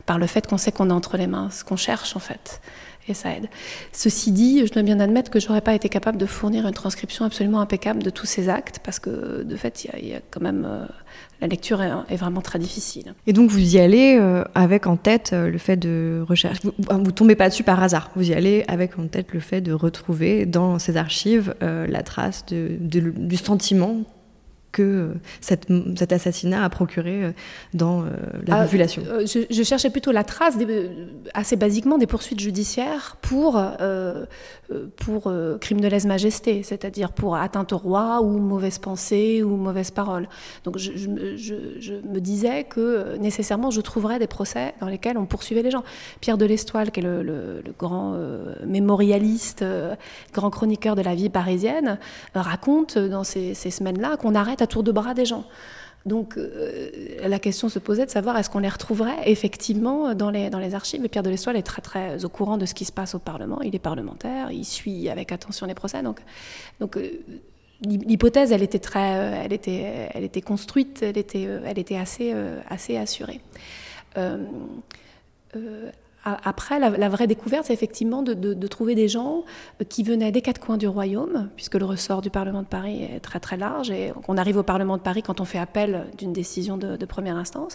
par 0.06 0.18
le 0.18 0.26
fait 0.26 0.46
qu'on 0.46 0.58
sait 0.58 0.73
qu'on 0.73 0.90
est 0.90 0.94
entre 0.94 1.16
les 1.16 1.26
mains, 1.26 1.50
ce 1.50 1.64
qu'on 1.64 1.76
cherche 1.76 2.16
en 2.16 2.20
fait. 2.20 2.61
Et 3.08 3.14
ça 3.14 3.30
aide. 3.30 3.49
Ceci 3.92 4.32
dit, 4.32 4.66
je 4.66 4.73
dois 4.73 4.82
bien 4.82 4.99
admettre 4.99 5.30
que 5.30 5.38
je 5.38 5.49
n'aurais 5.49 5.61
pas 5.61 5.75
été 5.75 5.88
capable 5.88 6.16
de 6.16 6.26
fournir 6.26 6.66
une 6.66 6.73
transcription 6.73 7.25
absolument 7.25 7.61
impeccable 7.61 8.02
de 8.02 8.11
tous 8.11 8.26
ces 8.26 8.49
actes, 8.49 8.80
parce 8.82 8.99
que 8.99 9.42
de 9.42 9.56
fait, 9.56 9.87
il 10.00 10.08
y, 10.08 10.14
a 10.14 10.20
quand 10.30 10.40
même 10.40 10.66
la 11.40 11.49
lecture 11.49 11.82
est, 11.82 12.16
vraiment 12.16 12.40
très 12.40 12.58
difficile. 12.58 13.14
Et 13.26 13.32
donc 13.32 13.50
vous 13.50 13.76
y 13.76 13.78
allez 13.78 14.16
euh, 14.18 14.44
avec 14.54 14.87
en 14.87 14.96
tête 14.96 15.32
euh, 15.32 15.50
le 15.50 15.58
fait 15.58 15.76
de 15.76 16.25
rechercher. 16.26 16.61
Vous, 16.62 16.99
ne 16.99 17.11
tombez 17.11 17.34
pas 17.34 17.49
dessus 17.49 17.64
par 17.64 17.82
hasard. 17.82 18.11
Vous 18.16 18.30
y 18.30 18.34
allez 18.34 18.64
avec 18.68 18.99
en 18.99 19.06
tête 19.08 19.32
le 19.32 19.40
fait 19.40 19.61
de 19.61 19.73
retrouver 19.73 20.46
dans 20.46 20.78
ces 20.78 20.96
archives 20.96 21.54
euh, 21.62 21.87
la 21.87 22.02
trace 22.02 22.46
du 22.49 23.37
sentiment 23.37 24.04
que 24.74 25.14
cet 25.40 26.12
assassinat 26.12 26.64
a 26.64 26.68
procuré 26.68 27.32
dans 27.72 28.02
la 28.46 28.58
ah, 28.58 28.64
population. 28.64 29.02
je, 29.24 29.62
cherchais 29.62 29.90
plutôt 29.90 30.12
la 30.12 30.24
trace, 30.24 30.54
assez 31.32 31.56
basiquement, 31.56 31.96
des 31.96 32.08
poursuites 32.08 32.40
judiciaires 32.40 33.16
pour, 33.22 33.62
pour 34.96 35.32
crime 35.60 35.80
de 35.80 35.88
lèse-majesté, 35.88 36.62
c'est-à-dire 36.62 37.12
pour 37.12 37.36
atteinte 37.36 37.72
au 37.72 37.78
roi 37.78 38.20
ou 38.22 38.38
mauvaise 38.38 38.78
pensée 38.78 39.42
ou 39.42 39.56
mauvaise 39.56 39.90
parole. 39.90 40.28
Donc 40.64 40.78
je, 40.78 40.90
me 40.90 42.18
disais 42.20 42.64
que 42.64 43.16
nécessairement 43.16 43.70
je 43.70 43.80
trouverais 43.80 44.18
des 44.18 44.26
procès 44.26 44.74
dans 44.80 44.86
lesquels 44.86 45.18
on 45.18 45.26
poursuivait 45.26 45.62
les 45.62 45.70
gens. 45.70 45.84
Pierre 46.20 46.38
de 46.38 46.46
l'Estoile, 46.46 46.90
qui 46.90 47.00
est 47.00 47.02
le, 47.02 47.62
grand 47.78 48.16
mémorialiste, 48.66 49.64
grand 50.32 50.50
chroniqueur 50.50 50.96
de 50.96 51.02
la 51.02 51.14
vie 51.14 51.30
parisienne, 51.30 51.98
raconte 52.34 52.98
dans 52.98 53.24
ces, 53.24 53.54
semaines-là 53.54 54.16
qu'on 54.16 54.34
arrête 54.34 54.62
à 54.62 54.66
tour 54.66 54.82
de 54.82 54.92
bras 54.92 55.14
des 55.14 55.24
gens. 55.24 55.44
Donc 56.06 56.37
euh, 56.37 56.90
la 57.26 57.38
question 57.38 57.68
se 57.68 57.78
posait 57.78 58.04
de 58.04 58.11
savoir 58.11 58.37
est-ce 58.37 58.50
qu'on 58.50 58.58
les 58.58 58.68
retrouverait 58.68 59.30
effectivement 59.30 60.14
dans 60.14 60.30
les, 60.30 60.75
archives. 60.75 61.04
Et 61.04 61.08
Pierre 61.08 61.23
de 61.23 61.30
l'Estoile 61.30 61.56
est 61.56 61.62
très 61.62 61.80
très 61.80 62.25
au 62.25 62.28
courant 62.28 62.58
de 62.58 62.66
ce 62.66 62.75
qui 62.75 62.84
se 62.84 62.92
passe 62.92 63.14
au 63.14 63.18
Parlement. 63.18 63.61
Il 63.62 63.75
est 63.75 63.80
parlementaire, 63.80 64.50
il 64.50 64.64
suit 64.64 65.08
avec 65.08 65.32
attention 65.32 65.66
les 65.66 65.75
procès. 65.75 66.02
Donc, 66.02 66.20
euh, 66.96 67.08
l'hypothèse, 67.82 68.52
elle 68.52 68.62
était 68.62 68.78
très, 68.78 69.44
elle 69.44 69.52
était, 69.52 70.42
construite, 70.42 71.02
elle 71.02 71.18
était, 71.18 71.96
assez 71.96 72.96
assurée. 72.96 73.40
Après, 76.24 76.78
la, 76.78 77.08
vraie 77.10 77.26
découverte, 77.26 77.66
c'est 77.66 77.74
effectivement 77.74 78.22
de, 78.22 78.66
trouver 78.66 78.94
des 78.94 79.08
gens 79.08 79.44
euh, 79.80 79.84
qui 79.84 80.02
venaient 80.02 80.32
des 80.32 80.40
quatre 80.40 80.58
coins 80.58 80.78
du 80.78 80.88
royaume, 80.88 81.50
puisque 81.54 81.74
le 81.74 81.84
ressort 81.84 82.22
du 82.22 82.30
Parlement 82.30 82.62
de 82.62 82.66
Paris 82.66 83.04
est 83.04 83.20
très 83.20 83.40
très 83.40 83.58
large, 83.58 83.90
et 83.90 84.12
on 84.26 84.38
arrive 84.38 84.56
au 84.56 84.62
Parlement 84.62 84.96
de 84.96 85.02
Paris 85.02 85.22
quand 85.22 85.40
on 85.40 85.44
fait 85.44 85.58
appel 85.58 86.06
d'une 86.16 86.32
décision 86.32 86.78
de, 86.78 87.04
première 87.04 87.36
instance. 87.36 87.74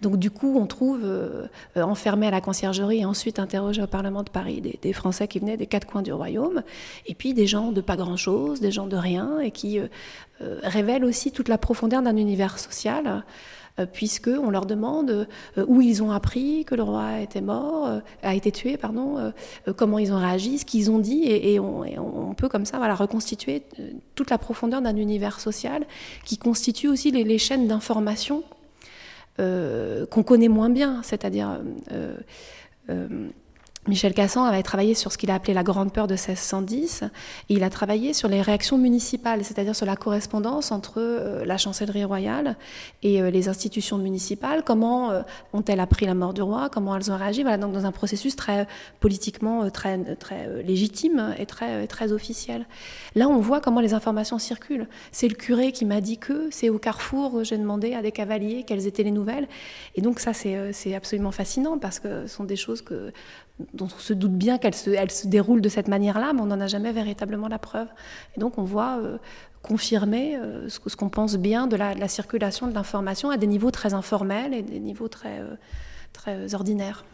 Donc 0.00 0.16
du 0.16 0.30
coup, 0.30 0.58
on 0.58 0.66
trouve 0.66 1.02
euh, 1.04 1.46
enfermés 1.76 2.26
à 2.26 2.30
la 2.30 2.40
conciergerie 2.40 3.00
et 3.00 3.04
ensuite 3.04 3.38
interrogés 3.38 3.82
au 3.82 3.86
Parlement 3.86 4.22
de 4.22 4.30
Paris 4.30 4.62
des, 4.80 4.92
Français 4.94 5.28
qui 5.28 5.38
venaient 5.38 5.58
des 5.58 5.66
quatre 5.66 5.86
coins 5.86 6.02
du 6.02 6.12
royaume, 6.12 6.62
et 7.06 7.14
puis 7.14 7.34
des 7.34 7.46
gens 7.46 7.70
de 7.70 7.82
pas 7.82 7.96
grand-chose, 7.96 8.60
des 8.60 8.70
gens 8.70 8.86
de 8.86 8.96
rien, 8.96 9.40
et 9.40 9.50
qui 9.50 9.78
euh, 9.78 9.88
révèlent 10.62 11.04
aussi 11.04 11.32
toute 11.32 11.48
la 11.48 11.58
profondeur 11.58 12.00
d'un 12.00 12.16
univers 12.16 12.58
social. 12.58 13.24
Euh, 13.78 13.86
puisqu'on 13.86 14.50
leur 14.50 14.66
demande 14.66 15.28
euh, 15.58 15.64
où 15.66 15.80
ils 15.80 16.02
ont 16.02 16.10
appris 16.10 16.64
que 16.64 16.74
le 16.74 16.82
roi 16.82 17.20
était 17.20 17.40
mort, 17.40 17.86
euh, 17.86 18.00
a 18.22 18.34
été 18.34 18.50
tué, 18.50 18.76
pardon, 18.76 19.32
comment 19.76 19.98
ils 19.98 20.12
ont 20.12 20.18
réagi, 20.18 20.58
ce 20.58 20.64
qu'ils 20.64 20.90
ont 20.90 20.98
dit, 20.98 21.24
et, 21.24 21.58
on, 21.60 22.34
peut 22.36 22.48
comme 22.48 22.64
ça 22.64 22.78
voilà, 22.78 22.94
reconstituer 22.94 23.62
toute 24.14 24.30
la 24.30 24.38
profondeur 24.38 24.82
d'un 24.82 24.96
univers 24.96 25.40
social 25.40 25.84
qui 26.24 26.38
constitue 26.38 26.88
aussi 26.88 27.10
les, 27.10 27.38
chaînes 27.38 27.68
d'information 27.68 28.42
qu'on 29.38 30.22
connaît 30.22 30.48
moins 30.48 30.68
bien, 30.68 31.00
c'est-à-dire 31.02 31.60
Michel 33.88 34.12
Cassan 34.12 34.44
avait 34.44 34.62
travaillé 34.62 34.94
sur 34.94 35.10
ce 35.10 35.16
qu'il 35.16 35.30
a 35.30 35.34
appelé 35.34 35.54
la 35.54 35.62
grande 35.62 35.90
peur 35.90 36.06
de 36.06 36.12
1610, 36.12 37.04
et 37.48 37.54
il 37.54 37.64
a 37.64 37.70
travaillé 37.70 38.12
sur 38.12 38.28
les 38.28 38.42
réactions 38.42 38.76
municipales, 38.76 39.42
c'est-à-dire 39.42 39.74
sur 39.74 39.86
la 39.86 39.96
correspondance 39.96 40.70
entre 40.70 40.98
euh, 40.98 41.46
la 41.46 41.56
chancellerie 41.56 42.04
royale 42.04 42.58
et 43.02 43.22
euh, 43.22 43.30
les 43.30 43.48
institutions 43.48 43.96
municipales, 43.96 44.64
comment 44.64 45.10
euh, 45.10 45.22
ont-elles 45.54 45.80
appris 45.80 46.04
la 46.04 46.12
mort 46.12 46.34
du 46.34 46.42
roi, 46.42 46.68
comment 46.68 46.94
elles 46.94 47.10
ont 47.10 47.16
réagi, 47.16 47.40
voilà, 47.40 47.56
donc 47.56 47.72
dans 47.72 47.86
un 47.86 47.90
processus 47.90 48.36
très 48.36 48.66
politiquement 49.00 49.70
très, 49.70 50.14
très 50.16 50.62
légitime 50.62 51.34
et 51.38 51.46
très, 51.46 51.86
très 51.86 52.12
officiel. 52.12 52.66
Là, 53.14 53.28
on 53.28 53.40
voit 53.40 53.62
comment 53.62 53.80
les 53.80 53.94
informations 53.94 54.38
circulent. 54.38 54.88
C'est 55.10 55.28
le 55.28 55.34
curé 55.34 55.72
qui 55.72 55.86
m'a 55.86 56.02
dit 56.02 56.18
que, 56.18 56.48
c'est 56.50 56.68
au 56.68 56.78
carrefour, 56.78 57.44
j'ai 57.44 57.56
demandé 57.56 57.94
à 57.94 58.02
des 58.02 58.12
cavaliers 58.12 58.62
quelles 58.66 58.86
étaient 58.86 59.04
les 59.04 59.10
nouvelles, 59.10 59.48
et 59.94 60.02
donc 60.02 60.20
ça, 60.20 60.34
c'est 60.34 60.94
absolument 60.94 61.32
fascinant, 61.32 61.78
parce 61.78 61.98
que 61.98 62.26
ce 62.26 62.36
sont 62.36 62.44
des 62.44 62.56
choses 62.56 62.82
que 62.82 63.10
dont 63.74 63.88
on 63.94 63.98
se 63.98 64.12
doute 64.12 64.32
bien 64.32 64.58
qu'elle 64.58 64.74
se, 64.74 64.90
elle 64.90 65.10
se 65.10 65.26
déroule 65.26 65.60
de 65.60 65.68
cette 65.68 65.88
manière-là, 65.88 66.32
mais 66.34 66.40
on 66.40 66.46
n'en 66.46 66.60
a 66.60 66.66
jamais 66.66 66.92
véritablement 66.92 67.48
la 67.48 67.58
preuve. 67.58 67.88
Et 68.36 68.40
donc 68.40 68.58
on 68.58 68.64
voit 68.64 68.98
euh, 68.98 69.18
confirmer 69.62 70.36
euh, 70.36 70.68
ce, 70.68 70.78
qu'on 70.96 71.08
pense 71.08 71.36
bien 71.36 71.66
de 71.66 71.76
la, 71.76 72.08
circulation 72.08 72.66
de 72.66 72.74
l'information 72.74 73.30
à 73.30 73.36
des 73.36 73.46
niveaux 73.46 73.70
très 73.70 73.94
informels 73.94 74.54
et 74.54 74.62
des 74.62 74.80
niveaux 74.80 75.08
très, 75.08 75.40
euh, 75.40 75.54
très 76.12 76.54
ordinaires. 76.54 77.04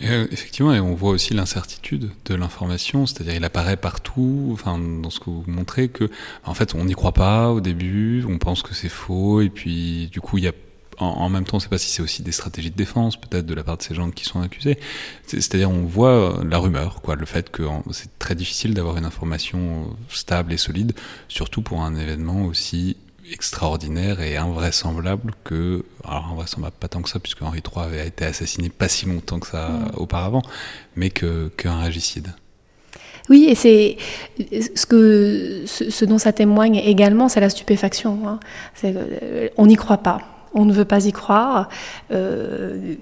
effectivement, 0.00 0.74
et 0.74 0.80
on 0.80 0.94
voit 0.94 1.10
aussi 1.10 1.34
l'incertitude 1.34 2.10
de 2.24 2.34
l'information, 2.34 3.06
c'est-à-dire 3.06 3.34
il 3.34 3.44
apparaît 3.44 3.76
partout, 3.76 4.50
enfin 4.52 4.78
dans 4.78 5.10
ce 5.10 5.20
que 5.20 5.30
vous 5.30 5.44
montrez 5.46 5.88
que, 5.88 6.10
en 6.44 6.54
fait, 6.54 6.74
on 6.74 6.84
n'y 6.84 6.94
croit 6.94 7.12
pas 7.12 7.50
au 7.50 7.60
début, 7.60 8.24
on 8.28 8.38
pense 8.38 8.62
que 8.62 8.74
c'est 8.74 8.90
faux, 8.90 9.40
et 9.40 9.48
puis 9.48 10.08
du 10.08 10.20
coup 10.20 10.38
il 10.38 10.44
y 10.44 10.48
a 10.48 10.52
en, 10.98 11.28
même 11.28 11.44
temps, 11.44 11.54
on 11.54 11.56
ne 11.58 11.62
sait 11.62 11.68
pas 11.68 11.78
si 11.78 11.90
c'est 11.90 12.02
aussi 12.02 12.22
des 12.22 12.32
stratégies 12.32 12.70
de 12.70 12.76
défense, 12.76 13.16
peut-être 13.16 13.46
de 13.46 13.54
la 13.54 13.64
part 13.64 13.76
de 13.76 13.82
ces 13.82 13.94
gens 13.94 14.10
qui 14.10 14.24
sont 14.24 14.40
accusés. 14.40 14.78
C'est-à-dire, 15.26 15.70
on 15.70 15.84
voit 15.84 16.42
la 16.48 16.58
rumeur, 16.58 17.02
quoi, 17.02 17.16
le 17.16 17.26
fait 17.26 17.50
que 17.50 17.62
c'est 17.92 18.18
très 18.18 18.34
difficile 18.34 18.74
d'avoir 18.74 18.96
une 18.96 19.04
information 19.04 19.96
stable 20.08 20.52
et 20.52 20.56
solide, 20.56 20.92
surtout 21.28 21.62
pour 21.62 21.82
un 21.82 21.96
événement 21.96 22.44
aussi 22.46 22.96
extraordinaire 23.32 24.20
et 24.20 24.36
invraisemblable 24.36 25.34
que, 25.44 25.84
alors 26.04 26.26
invraisemblable 26.32 26.76
pas 26.78 26.88
tant 26.88 27.02
que 27.02 27.08
ça, 27.08 27.18
puisque 27.18 27.42
Henri 27.42 27.58
III 27.58 27.84
avait 27.84 28.06
été 28.06 28.24
assassiné 28.24 28.68
pas 28.68 28.88
si 28.88 29.06
longtemps 29.06 29.40
que 29.40 29.48
ça 29.48 29.68
mm. 29.68 29.90
auparavant, 29.96 30.42
mais 30.94 31.10
qu'un 31.10 31.80
régicide. 31.80 32.32
Oui, 33.28 33.46
et 33.48 33.56
c'est 33.56 33.96
ce 34.76 34.86
que 34.86 35.64
ce, 35.66 36.04
dont 36.04 36.18
ça 36.18 36.32
témoigne 36.32 36.76
également, 36.76 37.28
c'est 37.28 37.40
la 37.40 37.50
stupéfaction. 37.50 38.28
Hein. 38.28 38.40
Euh, 38.84 39.48
on 39.56 39.66
n'y 39.66 39.74
croit 39.74 39.98
pas 39.98 40.35
on 40.56 40.64
ne 40.64 40.72
veut 40.72 40.84
pas 40.84 41.04
y 41.06 41.12
croire, 41.12 41.68
euh, 42.10 42.94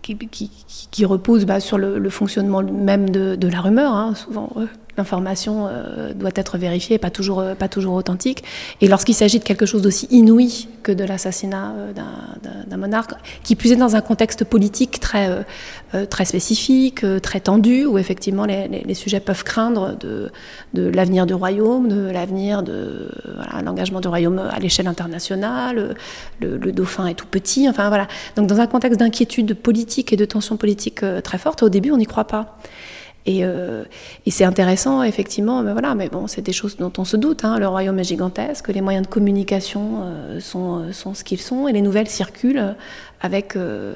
qui, 0.00 1.04
repose 1.04 1.44
bah, 1.44 1.60
sur 1.60 1.76
le, 1.76 2.08
fonctionnement 2.08 2.62
même 2.62 3.10
de, 3.10 3.48
la 3.48 3.60
rumeur. 3.60 3.92
Hein. 3.92 4.14
souvent, 4.14 4.50
euh, 4.56 4.66
l'information 5.00 5.68
euh, 5.68 6.12
doit 6.14 6.30
être 6.34 6.58
vérifiée, 6.58 6.98
pas 6.98 7.10
toujours, 7.10 7.42
pas 7.58 7.68
toujours 7.68 7.94
authentique. 7.94 8.44
Et 8.80 8.88
lorsqu'il 8.88 9.14
s'agit 9.14 9.38
de 9.38 9.44
quelque 9.44 9.66
chose 9.66 9.82
d'aussi 9.82 10.06
inouï 10.10 10.68
que 10.82 10.92
de 10.92 11.04
l'assassinat 11.04 11.74
d'un 12.66 12.76
monarque, 12.76 13.12
qui 13.42 13.54
plus 13.54 13.72
est 13.72 13.76
dans 13.76 13.96
un 13.96 14.00
contexte 14.00 14.44
politique 14.44 14.98
très, 14.98 15.28
très 16.08 16.24
spécifique, 16.24 17.04
très 17.20 17.40
tendu, 17.40 17.84
où 17.84 17.98
effectivement 17.98 18.46
les, 18.46 18.94
sujets 18.94 19.20
peuvent 19.20 19.44
craindre 19.44 19.96
de, 19.98 20.30
de 20.72 20.88
l'avenir 20.88 21.26
du 21.26 21.34
royaume, 21.34 21.88
de 21.88 22.10
l'avenir 22.10 22.62
de 22.62 23.10
l'engagement 23.62 24.00
du 24.00 24.08
royaume 24.08 24.38
à 24.38 24.58
l'échelle 24.58 24.88
internationale, 24.88 25.96
le, 26.40 26.56
le 26.56 26.72
dauphin 26.72 27.06
est 27.06 27.14
tout 27.14 27.26
petit. 27.26 27.68
Enfin 27.68 27.88
voilà. 27.88 28.08
Donc 28.36 28.46
dans 28.46 28.60
un 28.60 28.66
contexte 28.66 29.00
d'inquiétude 29.00 29.54
politique 29.54 30.12
et 30.12 30.16
de 30.16 30.24
tension 30.24 30.56
politique 30.56 31.02
euh, 31.02 31.20
très 31.20 31.38
forte, 31.38 31.62
au 31.62 31.68
début 31.68 31.90
on 31.90 31.96
n'y 31.96 32.06
croit 32.06 32.26
pas. 32.26 32.58
Et, 33.30 33.44
euh, 33.44 33.84
et 34.26 34.30
c'est 34.32 34.44
intéressant, 34.44 35.04
effectivement, 35.04 35.62
mais 35.62 35.70
voilà, 35.70 35.94
mais 35.94 36.08
bon, 36.08 36.26
c'est 36.26 36.42
des 36.42 36.52
choses 36.52 36.76
dont 36.76 36.92
on 36.98 37.04
se 37.04 37.16
doute. 37.16 37.44
Hein. 37.44 37.60
Le 37.60 37.68
royaume 37.68 37.98
est 38.00 38.04
gigantesque, 38.04 38.68
les 38.68 38.80
moyens 38.80 39.06
de 39.06 39.10
communication 39.10 40.02
euh, 40.02 40.40
sont, 40.40 40.92
sont 40.92 41.14
ce 41.14 41.22
qu'ils 41.22 41.40
sont, 41.40 41.68
et 41.68 41.72
les 41.72 41.80
nouvelles 41.80 42.08
circulent 42.08 42.74
avec, 43.20 43.54
euh, 43.56 43.94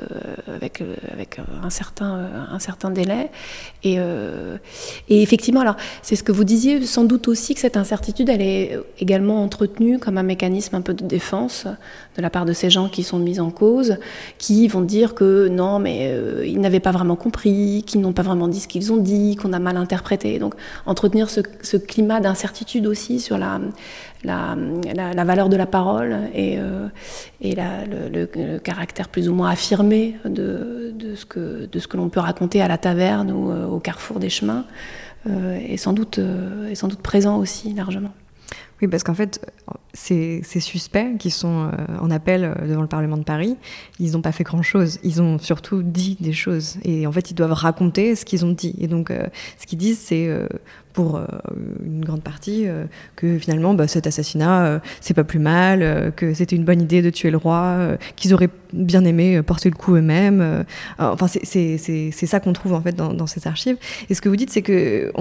avec, 0.54 0.80
euh, 0.80 0.94
avec 1.12 1.38
un, 1.62 1.70
certain, 1.70 2.28
un 2.50 2.58
certain 2.58 2.90
délai. 2.90 3.30
Et, 3.82 3.96
euh, 3.98 4.58
et 5.08 5.22
effectivement, 5.22 5.60
alors, 5.60 5.76
c'est 6.02 6.16
ce 6.16 6.22
que 6.22 6.32
vous 6.32 6.44
disiez, 6.44 6.84
sans 6.84 7.04
doute 7.04 7.28
aussi 7.28 7.54
que 7.54 7.60
cette 7.60 7.76
incertitude, 7.76 8.28
elle 8.28 8.42
est 8.42 8.78
également 8.98 9.42
entretenue 9.42 9.98
comme 9.98 10.18
un 10.18 10.22
mécanisme 10.22 10.76
un 10.76 10.82
peu 10.82 10.94
de 10.94 11.04
défense 11.04 11.66
de 12.16 12.22
la 12.22 12.30
part 12.30 12.44
de 12.44 12.52
ces 12.52 12.70
gens 12.70 12.88
qui 12.88 13.02
sont 13.02 13.18
mis 13.18 13.40
en 13.40 13.50
cause, 13.50 13.96
qui 14.38 14.68
vont 14.68 14.82
dire 14.82 15.14
que 15.14 15.48
non, 15.48 15.78
mais 15.78 16.14
ils 16.46 16.60
n'avaient 16.60 16.80
pas 16.80 16.92
vraiment 16.92 17.16
compris, 17.16 17.82
qu'ils 17.86 18.00
n'ont 18.00 18.12
pas 18.12 18.22
vraiment 18.22 18.48
dit 18.48 18.60
ce 18.60 18.68
qu'ils 18.68 18.92
ont 18.92 18.96
dit, 18.98 19.36
qu'on 19.36 19.52
a 19.52 19.58
mal 19.58 19.76
interprété. 19.76 20.38
Donc, 20.38 20.54
entretenir 20.86 21.30
ce, 21.30 21.40
ce 21.62 21.76
climat 21.76 22.20
d'incertitude 22.20 22.86
aussi 22.86 23.20
sur 23.20 23.38
la, 23.38 23.60
la, 24.24 24.56
la, 24.94 25.24
valeur 25.24 25.48
de 25.48 25.56
la 25.56 25.66
parole 25.66 26.16
et, 26.34 26.58
euh, 26.58 26.88
et 27.40 27.54
le, 27.54 28.58
caractère 28.58 29.08
plus 29.08 29.28
ou 29.28 29.34
moins 29.34 29.50
affirmé 29.50 30.16
de, 30.24 30.92
de 30.96 31.14
ce 31.14 31.26
que, 31.26 31.66
que 31.66 31.96
l'on 31.96 32.08
peut 32.08 32.20
raconter 32.20 32.60
à 32.60 32.68
la 32.68 32.78
taverne 32.78 33.30
ou 33.30 33.50
euh, 33.50 33.66
au 33.66 33.78
carrefour 33.78 34.18
des 34.18 34.30
chemins 34.30 34.64
euh, 35.28 35.56
est, 35.56 35.76
sans 35.76 35.92
doute, 35.92 36.18
est 36.70 36.74
sans 36.74 36.88
doute 36.88 37.00
présent 37.00 37.38
aussi 37.38 37.72
largement. 37.74 38.12
Oui, 38.82 38.88
parce 38.88 39.04
qu'en 39.04 39.14
fait, 39.14 39.40
ces, 39.92 40.42
ces, 40.42 40.58
suspects 40.58 41.16
qui 41.18 41.30
sont 41.30 41.70
en 42.00 42.10
appel 42.10 42.54
devant 42.68 42.82
le 42.82 42.88
Parlement 42.88 43.16
de 43.16 43.22
Paris, 43.22 43.56
ils 44.00 44.12
n'ont 44.12 44.20
pas 44.20 44.32
fait 44.32 44.42
grand-chose. 44.42 44.98
Ils 45.04 45.22
ont 45.22 45.38
surtout 45.38 45.82
dit 45.84 46.16
des 46.20 46.32
choses. 46.32 46.76
Et 46.82 47.06
en 47.06 47.12
fait, 47.12 47.30
ils 47.30 47.34
doivent 47.34 47.52
raconter 47.52 48.16
ce 48.16 48.24
qu'ils 48.24 48.44
ont 48.44 48.50
dit. 48.50 48.74
Et 48.78 48.88
donc, 48.88 49.12
ce 49.58 49.66
qu'ils 49.66 49.78
disent, 49.78 50.00
c'est 50.00 50.28
pour 50.94 51.16
euh, 51.16 51.26
une 51.84 52.04
grande 52.04 52.22
partie 52.22 52.66
euh, 52.66 52.84
que 53.16 53.36
finalement 53.38 53.74
bah, 53.74 53.88
cet 53.88 54.06
assassinat 54.06 54.64
euh, 54.64 54.78
c'est 55.00 55.12
pas 55.12 55.24
plus 55.24 55.40
mal, 55.40 56.12
que 56.16 56.32
c'était 56.32 56.56
une 56.56 56.64
bonne 56.64 56.80
idée 56.80 57.02
de 57.02 57.10
tuer 57.10 57.30
le 57.30 57.36
roi, 57.36 57.98
qu'ils 58.16 58.32
auraient 58.32 58.48
bien 58.72 59.04
aimé 59.04 59.42
porter 59.42 59.68
le 59.68 59.74
coup 59.74 59.96
eux-mêmes. 59.96 60.64
enfin 60.98 61.26
c'est 61.26 61.78
ça 62.12 62.40
qu'on 62.40 62.52
trouve 62.52 62.72
en 62.72 62.80
fait 62.80 62.94
dans, 62.94 63.26
ces 63.26 63.46
archives. 63.46 63.76
Et 64.08 64.14
ce 64.14 64.20
que 64.20 64.28
vous 64.28 64.36
dites 64.36 64.50
c'est 64.50 64.62
que 64.62 65.12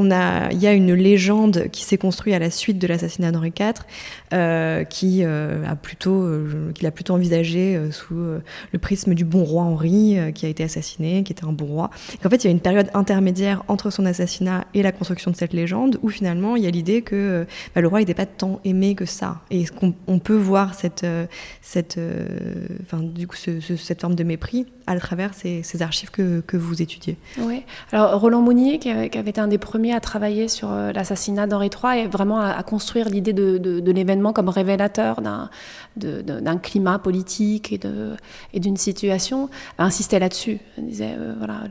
y 0.53 0.67
a 0.67 0.73
une 0.73 0.93
légende 0.93 1.67
qui 1.71 1.83
s'est 1.83 1.97
construite 1.97 2.35
à 2.35 2.39
la 2.39 2.51
suite 2.51 2.77
de 2.77 2.85
l'assassinat 2.85 3.31
d'Henri 3.31 3.51
IV, 3.59 4.85
qui 4.89 5.23
a 5.23 5.75
plutôt, 5.81 6.29
qu'il 6.75 6.85
a 6.85 6.91
plutôt 6.91 7.15
envisagé 7.15 7.79
sous 7.91 8.15
le 8.15 8.79
prisme 8.79 9.15
du 9.15 9.25
bon 9.25 9.43
roi 9.43 9.63
Henri, 9.63 10.17
qui 10.35 10.45
a 10.45 10.49
été 10.49 10.63
assassiné, 10.63 11.23
qui 11.23 11.33
était 11.33 11.45
un 11.45 11.53
bon 11.53 11.65
roi. 11.65 11.89
En 12.23 12.29
fait, 12.29 12.43
il 12.43 12.45
y 12.45 12.49
a 12.49 12.51
une 12.51 12.59
période 12.59 12.89
intermédiaire 12.93 13.63
entre 13.67 13.89
son 13.89 14.05
assassinat 14.05 14.65
et 14.73 14.83
la 14.83 14.91
construction 14.91 15.31
de 15.31 15.35
cette 15.35 15.53
légende, 15.53 15.62
où 16.01 16.09
finalement 16.09 16.55
il 16.55 16.63
y 16.63 16.67
a 16.67 16.71
l'idée 16.71 17.01
que 17.01 17.45
bah, 17.75 17.81
le 17.81 17.87
roi 17.87 17.99
n'était 17.99 18.13
pas 18.13 18.25
tant 18.25 18.59
aimé 18.63 18.95
que 18.95 19.05
ça, 19.05 19.41
et 19.49 19.65
qu'on 19.65 20.19
peut 20.19 20.35
voir 20.35 20.73
cette, 20.73 21.05
cette, 21.61 21.99
enfin, 22.83 23.01
du 23.01 23.27
coup, 23.27 23.35
cette 23.35 24.01
forme 24.01 24.15
de 24.15 24.23
mépris 24.23 24.65
à 24.87 24.97
travers 24.99 25.33
ces, 25.33 25.81
archives 25.81 26.11
que, 26.11 26.43
vous 26.53 26.81
étudiez. 26.81 27.17
Oui. 27.39 27.63
Alors 27.91 28.19
Roland 28.19 28.41
Mounier, 28.41 28.79
qui 28.79 28.89
avait, 28.89 29.07
été 29.07 29.41
un 29.41 29.47
des 29.47 29.57
premiers 29.57 29.93
à 29.93 29.99
travailler 29.99 30.47
sur 30.47 30.71
euh, 30.71 30.91
l'assassinat 30.91 31.47
d'Henri 31.47 31.69
III, 31.69 32.01
et 32.01 32.07
vraiment 32.07 32.39
à, 32.39 32.61
construire 32.63 33.09
l'idée 33.09 33.33
de, 33.33 33.91
l'événement 33.91 34.33
comme 34.33 34.49
révélateur 34.49 35.21
d'un 35.95 36.57
climat 36.57 36.99
politique 36.99 37.71
et 37.73 37.79
d'une 38.59 38.75
et 38.75 38.77
situation, 38.77 39.49
insistait 39.77 40.19
là-dessus. 40.19 40.59
Il 40.77 40.87
disait, 40.87 41.15
euh, 41.17 41.33
voilà, 41.37 41.61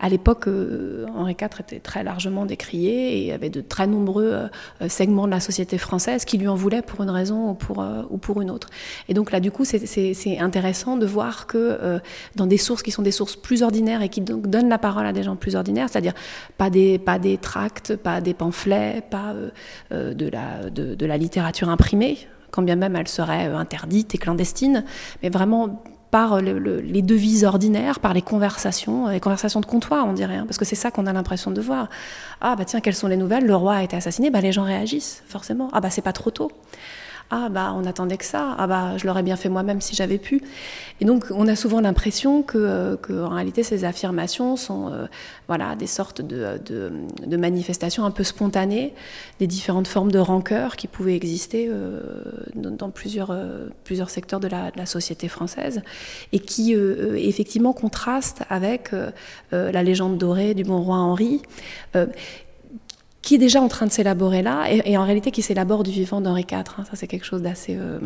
à 0.00 0.08
l'époque, 0.08 0.48
euh, 0.48 1.06
Henri 1.14 1.36
IV 1.40 1.60
était 1.60 1.80
très 1.80 2.04
largement 2.04 2.46
décrié 2.46 3.23
y 3.26 3.32
avait 3.32 3.50
de 3.50 3.60
très 3.60 3.86
nombreux 3.86 4.48
segments 4.88 5.26
de 5.26 5.30
la 5.30 5.40
société 5.40 5.78
française 5.78 6.24
qui 6.24 6.38
lui 6.38 6.48
en 6.48 6.54
voulaient 6.54 6.82
pour 6.82 7.02
une 7.02 7.10
raison 7.10 7.50
ou 7.50 7.54
pour, 7.54 7.84
ou 8.10 8.18
pour 8.18 8.42
une 8.42 8.50
autre. 8.50 8.68
Et 9.08 9.14
donc 9.14 9.30
là, 9.30 9.40
du 9.40 9.50
coup, 9.50 9.64
c'est 9.64 10.38
intéressant 10.38 10.96
de 10.96 11.06
voir 11.06 11.46
que 11.46 12.00
dans 12.36 12.46
des 12.46 12.58
sources 12.58 12.82
qui 12.82 12.90
sont 12.90 13.02
des 13.02 13.10
sources 13.10 13.36
plus 13.36 13.62
ordinaires 13.62 14.02
et 14.02 14.08
qui 14.08 14.20
donc 14.20 14.48
donnent 14.48 14.68
la 14.68 14.78
parole 14.78 15.06
à 15.06 15.12
des 15.12 15.22
gens 15.22 15.36
plus 15.36 15.56
ordinaires, 15.56 15.88
c'est-à-dire 15.90 16.14
pas 16.58 16.70
des, 16.70 16.98
pas 16.98 17.18
des 17.18 17.38
tracts, 17.38 17.96
pas 17.96 18.20
des 18.20 18.34
pamphlets, 18.34 19.02
pas 19.10 19.32
euh, 19.32 19.50
euh, 19.92 20.14
de, 20.14 20.28
la, 20.28 20.70
de, 20.70 21.06
la 21.06 21.16
littérature 21.16 21.68
imprimée, 21.68 22.18
quand 22.50 22.62
bien 22.62 22.76
même 22.76 22.96
elle 22.96 23.08
serait 23.08 23.48
euh, 23.48 23.56
interdite 23.56 24.14
et 24.14 24.18
clandestine, 24.18 24.84
mais 25.22 25.28
vraiment 25.28 25.82
par 26.14 26.40
les 26.40 27.02
devises 27.02 27.42
ordinaires, 27.42 27.98
par 27.98 28.14
les 28.14 28.22
conversations, 28.22 29.08
les 29.08 29.18
conversations 29.18 29.58
de 29.58 29.66
comptoir, 29.66 30.06
on 30.06 30.12
dirait, 30.12 30.36
hein, 30.36 30.44
parce 30.46 30.58
que 30.58 30.64
c'est 30.64 30.76
ça 30.76 30.92
qu'on 30.92 31.06
a 31.06 31.12
l'impression 31.12 31.50
de 31.50 31.60
voir. 31.60 31.88
Ah 32.40 32.54
bah 32.54 32.64
tiens, 32.64 32.78
quelles 32.80 32.94
sont 32.94 33.08
les 33.08 33.16
nouvelles? 33.16 33.44
Le 33.44 33.56
roi 33.56 33.74
a 33.74 33.82
été 33.82 33.96
assassiné, 33.96 34.30
bah 34.30 34.40
les 34.40 34.52
gens 34.52 34.62
réagissent 34.62 35.24
forcément. 35.26 35.70
Ah 35.72 35.80
bah 35.80 35.90
c'est 35.90 36.02
pas 36.02 36.12
trop 36.12 36.30
tôt. 36.30 36.52
Ah 37.30 37.48
bah 37.48 37.72
on 37.74 37.84
attendait 37.86 38.18
que 38.18 38.24
ça. 38.24 38.54
Ah 38.58 38.66
bah 38.66 38.96
je 38.98 39.06
l'aurais 39.06 39.22
bien 39.22 39.36
fait 39.36 39.48
moi-même 39.48 39.80
si 39.80 39.96
j'avais 39.96 40.18
pu. 40.18 40.42
Et 41.00 41.04
donc 41.04 41.26
on 41.30 41.48
a 41.48 41.56
souvent 41.56 41.80
l'impression 41.80 42.42
que, 42.42 42.58
euh, 42.58 42.96
en 43.24 43.30
réalité 43.30 43.62
ces 43.62 43.84
affirmations 43.84 44.56
sont 44.56 44.92
euh, 44.92 45.06
voilà 45.48 45.74
des 45.74 45.86
sortes 45.86 46.20
de, 46.20 46.58
de, 46.64 47.36
manifestations 47.36 48.04
un 48.04 48.10
peu 48.10 48.24
spontanées 48.24 48.94
des 49.40 49.46
différentes 49.46 49.88
formes 49.88 50.12
de 50.12 50.18
rancœur 50.18 50.76
qui 50.76 50.86
pouvaient 50.86 51.16
exister 51.16 51.66
euh, 51.68 52.00
dans, 52.54 52.90
plusieurs 52.90 53.34
plusieurs 53.84 54.10
secteurs 54.10 54.38
de 54.40 54.48
la, 54.48 54.70
de 54.70 54.78
la, 54.78 54.86
société 54.86 55.28
française 55.28 55.82
et 56.32 56.38
qui 56.38 56.74
effectivement 56.74 57.72
contrastent 57.72 58.42
avec 58.50 58.90
la 59.50 59.82
légende 59.82 60.18
dorée 60.18 60.54
du 60.54 60.62
bon 60.62 60.80
roi 60.82 60.96
Henri 60.96 61.42
qui 63.24 63.36
est 63.36 63.38
déjà 63.38 63.60
en 63.60 63.68
train 63.68 63.86
de 63.86 63.90
s'élaborer 63.90 64.42
là, 64.42 64.66
et, 64.70 64.96
en 64.98 65.04
réalité 65.04 65.30
qui 65.30 65.40
s'élabore 65.40 65.82
du 65.82 65.90
vivant 65.90 66.20
d'Henri 66.20 66.42
IV. 66.42 66.58
Hein. 66.58 66.84
Ça, 66.84 66.92
c'est 66.94 67.06
quelque 67.06 67.24
chose 67.24 67.40
d'assez 67.40 67.74
euh, 67.80 67.98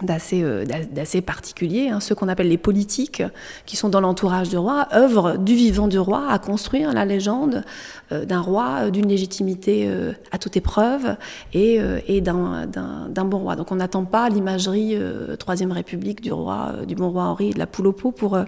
d'assez 0.00 0.42
euh, 0.44 0.64
d'assez 0.64 1.20
particulier. 1.20 1.88
Hein. 1.88 1.98
Ceux 1.98 2.14
qu'on 2.14 2.28
appelle 2.28 2.48
les 2.48 2.56
politiques, 2.56 3.24
qui 3.66 3.76
sont 3.76 3.88
dans 3.88 4.00
l'entourage 4.00 4.48
du 4.48 4.56
roi, 4.56 4.86
œuvrent 4.94 5.38
du 5.38 5.56
vivant 5.56 5.88
du 5.88 5.98
roi 5.98 6.30
à 6.30 6.38
construire 6.38 6.92
la 6.92 7.04
légende 7.04 7.64
euh, 8.12 8.24
d'un 8.24 8.40
roi, 8.40 8.92
d'une 8.92 9.08
légitimité 9.08 9.90
à 10.30 10.38
toute 10.38 10.56
épreuve 10.56 11.16
et, 11.52 11.80
et 12.06 12.20
d'un 12.20 13.24
bon 13.24 13.38
roi. 13.38 13.56
Donc 13.56 13.72
on 13.72 13.76
n'attend 13.76 14.04
pas 14.04 14.28
l'imagerie 14.28 14.96
Troisième 15.40 15.72
République 15.72 16.20
du 16.20 16.32
roi, 16.32 16.74
du 16.86 16.94
bon 16.94 17.10
roi 17.10 17.24
Henri 17.24 17.50
de 17.50 17.58
la 17.58 17.66
poule 17.66 17.92
pour, 17.92 18.38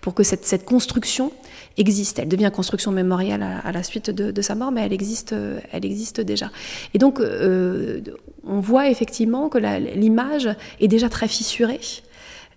pour 0.00 0.14
que 0.14 0.22
cette, 0.22 0.46
cette 0.46 0.64
construction 0.64 1.32
existe. 1.76 2.18
Elle 2.18 2.28
devient 2.28 2.50
construction 2.54 2.92
mémoriale 2.92 3.42
à, 3.42 3.72
la 3.72 3.82
suite 3.82 4.10
de, 4.10 4.30
de, 4.30 4.42
sa 4.42 4.54
mort, 4.54 4.72
mais 4.72 4.82
elle 4.82 4.92
existe, 4.92 5.34
elle 5.72 5.84
existe 5.84 6.20
déjà. 6.20 6.50
Et 6.94 6.98
donc 6.98 7.20
on 8.44 8.60
voit 8.60 8.88
effectivement 8.88 9.48
que 9.48 9.58
l'image 9.58 10.48
est 10.80 10.88
déjà 10.88 11.08
très 11.08 11.28
fissurée. 11.28 11.80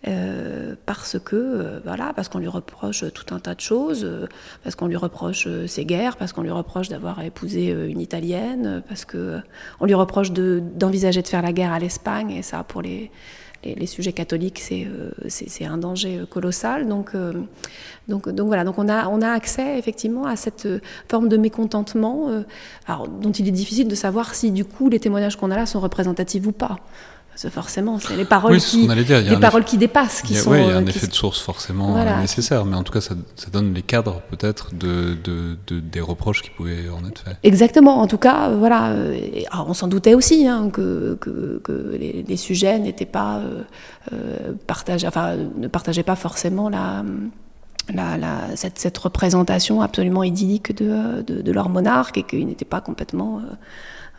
Euh, 0.07 0.75
parce 0.85 1.17
que 1.17 1.35
euh, 1.35 1.79
voilà, 1.83 2.13
parce 2.15 2.29
qu'on 2.29 2.37
lui 2.37 2.47
reproche 2.47 3.05
tout 3.11 3.33
un 3.33 3.39
tas 3.39 3.55
de 3.55 3.61
choses, 3.61 4.03
euh, 4.03 4.27
parce 4.63 4.75
qu'on 4.75 4.85
lui 4.85 4.97
reproche 4.97 5.47
ses 5.65 5.83
guerres, 5.83 6.17
parce 6.17 6.31
qu'on 6.31 6.43
lui 6.43 6.51
reproche 6.51 6.89
d'avoir 6.89 7.23
épousé 7.23 7.69
une 7.69 7.99
italienne, 7.99 8.83
parce 8.87 9.03
que 9.03 9.39
on 9.79 9.85
lui 9.85 9.95
reproche 9.95 10.31
d'envisager 10.31 11.23
de, 11.23 11.27
faire 11.27 11.41
la 11.41 11.53
guerre 11.53 11.71
à 11.71 11.79
l'Espagne 11.79 12.29
et 12.31 12.43
ça 12.43 12.63
pour 12.63 12.83
les, 12.83 13.09
les, 13.65 13.85
sujets 13.87 14.13
catholiques 14.13 14.59
c'est 15.27 15.65
un 15.65 15.77
danger 15.77 16.23
colossal. 16.29 16.87
Donc 16.87 17.11
donc, 18.07 18.29
donc 18.29 18.47
voilà, 18.47 18.63
donc 18.63 18.77
on 18.77 18.87
a, 18.87 19.07
on 19.07 19.21
a 19.21 19.29
accès 19.29 19.79
effectivement 19.79 20.25
à 20.25 20.35
cette 20.35 20.67
forme 21.09 21.27
de 21.27 21.37
mécontentement, 21.37 22.29
dont 22.87 23.31
il 23.31 23.47
est 23.47 23.51
difficile 23.51 23.87
de 23.87 23.95
savoir 23.95 24.35
si 24.35 24.51
du 24.51 24.65
coup 24.65 24.89
les 24.89 24.99
témoignages 24.99 25.37
qu'on 25.37 25.51
a 25.51 25.55
là 25.55 25.65
sont 25.65 25.79
représentatifs 25.79 26.45
ou 26.45 26.51
pas 26.51 26.77
forcément, 27.49 27.99
c'est 27.99 28.15
les 28.15 28.25
paroles, 28.25 28.57
qui, 28.57 28.87
les 28.87 29.37
paroles 29.37 29.65
qui 29.65 29.77
dépassent. 29.77 30.21
Qui 30.21 30.33
il 30.33 30.35
y 30.35 30.39
a, 30.39 30.41
sont, 30.41 30.53
il 30.53 30.61
y 30.61 30.71
a 30.71 30.77
un 30.77 30.85
effet 30.85 31.07
de 31.07 31.13
source 31.13 31.41
forcément 31.41 31.97
euh, 31.97 32.21
nécessaire, 32.21 32.65
mais 32.65 32.75
en 32.75 32.83
tout 32.83 32.93
cas, 32.93 33.01
ça, 33.01 33.15
donne 33.51 33.73
les 33.73 33.81
cadres 33.81 34.21
peut-être 34.29 34.73
de, 34.73 35.15
de, 35.23 35.79
des 35.79 36.01
reproches 36.01 36.41
qui 36.41 36.49
pouvaient 36.49 36.89
en 36.89 37.05
être 37.07 37.19
faits. 37.19 37.37
Exactement. 37.43 37.99
En 37.99 38.07
tout 38.07 38.17
cas, 38.17 38.49
euh, 38.49 38.57
voilà. 38.57 38.89
Euh, 38.89 39.19
on 39.67 39.73
s'en 39.73 39.87
doutait 39.87 40.13
aussi 40.13 40.47
hein, 40.47 40.69
que, 40.71 41.17
que, 41.19 41.59
que 41.63 41.97
les, 41.97 42.37
sujets 42.37 42.79
n'étaient 42.79 43.05
pas 43.05 43.41
partagés, 44.67 45.07
enfin, 45.07 45.35
ne 45.57 45.67
partageaient 45.67 46.03
pas 46.03 46.15
forcément 46.15 46.69
la. 46.69 47.03
La, 47.93 48.17
la, 48.17 48.55
cette, 48.55 48.79
cette, 48.79 48.97
représentation 48.97 49.79
absolument 49.79 50.23
idyllique 50.23 50.75
de, 50.75 51.21
de, 51.21 51.43
de 51.43 51.51
leur 51.51 51.69
monarque 51.69 52.17
et 52.17 52.23
qu'ils 52.23 52.47
n'étaient 52.47 52.65
pas 52.65 52.81
complètement 52.81 53.37
euh, 53.37 53.53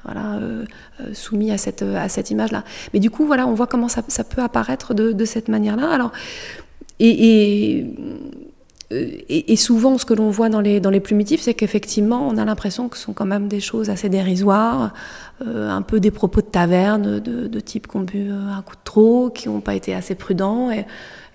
euh, 0.09 0.65
soumis 1.13 1.51
à 1.51 1.59
cette, 1.59 1.83
à 1.83 2.09
cette 2.09 2.31
image-là. 2.31 2.65
Mais 2.93 3.01
du 3.01 3.11
coup, 3.11 3.27
voilà, 3.27 3.47
on 3.47 3.55
voit 3.55 3.67
comment 3.67 3.89
ça, 3.89 4.03
ça 4.09 4.25
peut 4.25 4.43
apparaître 4.43 4.95
de, 4.95 5.13
de 5.13 5.25
cette 5.25 5.49
manière-là. 5.49 5.91
Alors, 5.91 6.13
et, 6.99 7.85
et, 8.91 9.53
et, 9.53 9.57
souvent, 9.57 9.99
ce 9.99 10.05
que 10.05 10.15
l'on 10.15 10.31
voit 10.31 10.49
dans 10.49 10.61
les, 10.61 10.81
dans 10.81 10.91
les 10.91 11.01
plumitifs, 11.01 11.41
c'est 11.41 11.55
qu'effectivement, 11.55 12.27
on 12.29 12.39
a 12.39 12.45
l'impression 12.45 12.89
que 12.89 12.97
ce 12.97 13.05
sont 13.05 13.13
quand 13.13 13.27
même 13.27 13.49
des 13.49 13.61
choses 13.61 13.91
assez 13.91 14.09
dérisoires, 14.09 14.95
euh, 15.47 15.69
un 15.69 15.83
peu 15.83 15.99
des 15.99 16.13
propos 16.13 16.41
de 16.41 16.47
taverne, 16.47 17.19
de, 17.19 17.49
de 17.49 17.61
type 17.61 17.89
qui 17.89 17.97
ont 17.97 18.03
bu 18.03 18.31
un 18.31 18.63
coup 18.63 18.77
de 18.77 18.81
trop, 18.85 19.31
qui 19.31 19.49
n'ont 19.49 19.61
pas 19.61 19.75
été 19.75 19.95
assez 19.95 20.15
prudents. 20.15 20.71
Et, 20.71 20.87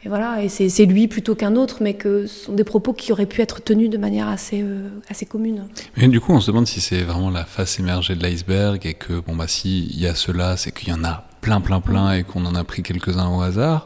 et 0.03 0.09
voilà, 0.09 0.43
et 0.43 0.49
c'est 0.49 0.85
lui 0.85 1.07
plutôt 1.07 1.35
qu'un 1.35 1.55
autre, 1.55 1.77
mais 1.81 1.93
que 1.93 2.25
ce 2.25 2.45
sont 2.45 2.53
des 2.53 2.63
propos 2.63 2.91
qui 2.91 3.11
auraient 3.11 3.27
pu 3.27 3.41
être 3.41 3.61
tenus 3.61 3.89
de 3.89 3.97
manière 3.97 4.27
assez, 4.27 4.63
euh, 4.63 4.89
assez 5.09 5.27
commune. 5.27 5.67
Mais 5.95 6.07
du 6.07 6.19
coup, 6.19 6.33
on 6.33 6.41
se 6.41 6.47
demande 6.47 6.65
si 6.65 6.81
c'est 6.81 7.03
vraiment 7.03 7.29
la 7.29 7.45
face 7.45 7.79
émergée 7.79 8.15
de 8.15 8.23
l'iceberg 8.23 8.83
et 8.85 8.95
que, 8.95 9.19
bon, 9.19 9.35
bah, 9.35 9.47
s'il 9.47 9.95
y 9.99 10.07
a 10.07 10.15
cela, 10.15 10.57
c'est 10.57 10.71
qu'il 10.71 10.89
y 10.89 10.93
en 10.93 11.03
a 11.03 11.27
plein, 11.41 11.61
plein, 11.61 11.81
plein 11.81 12.13
et 12.13 12.23
qu'on 12.23 12.45
en 12.47 12.55
a 12.55 12.63
pris 12.63 12.81
quelques-uns 12.81 13.29
au 13.29 13.41
hasard, 13.41 13.85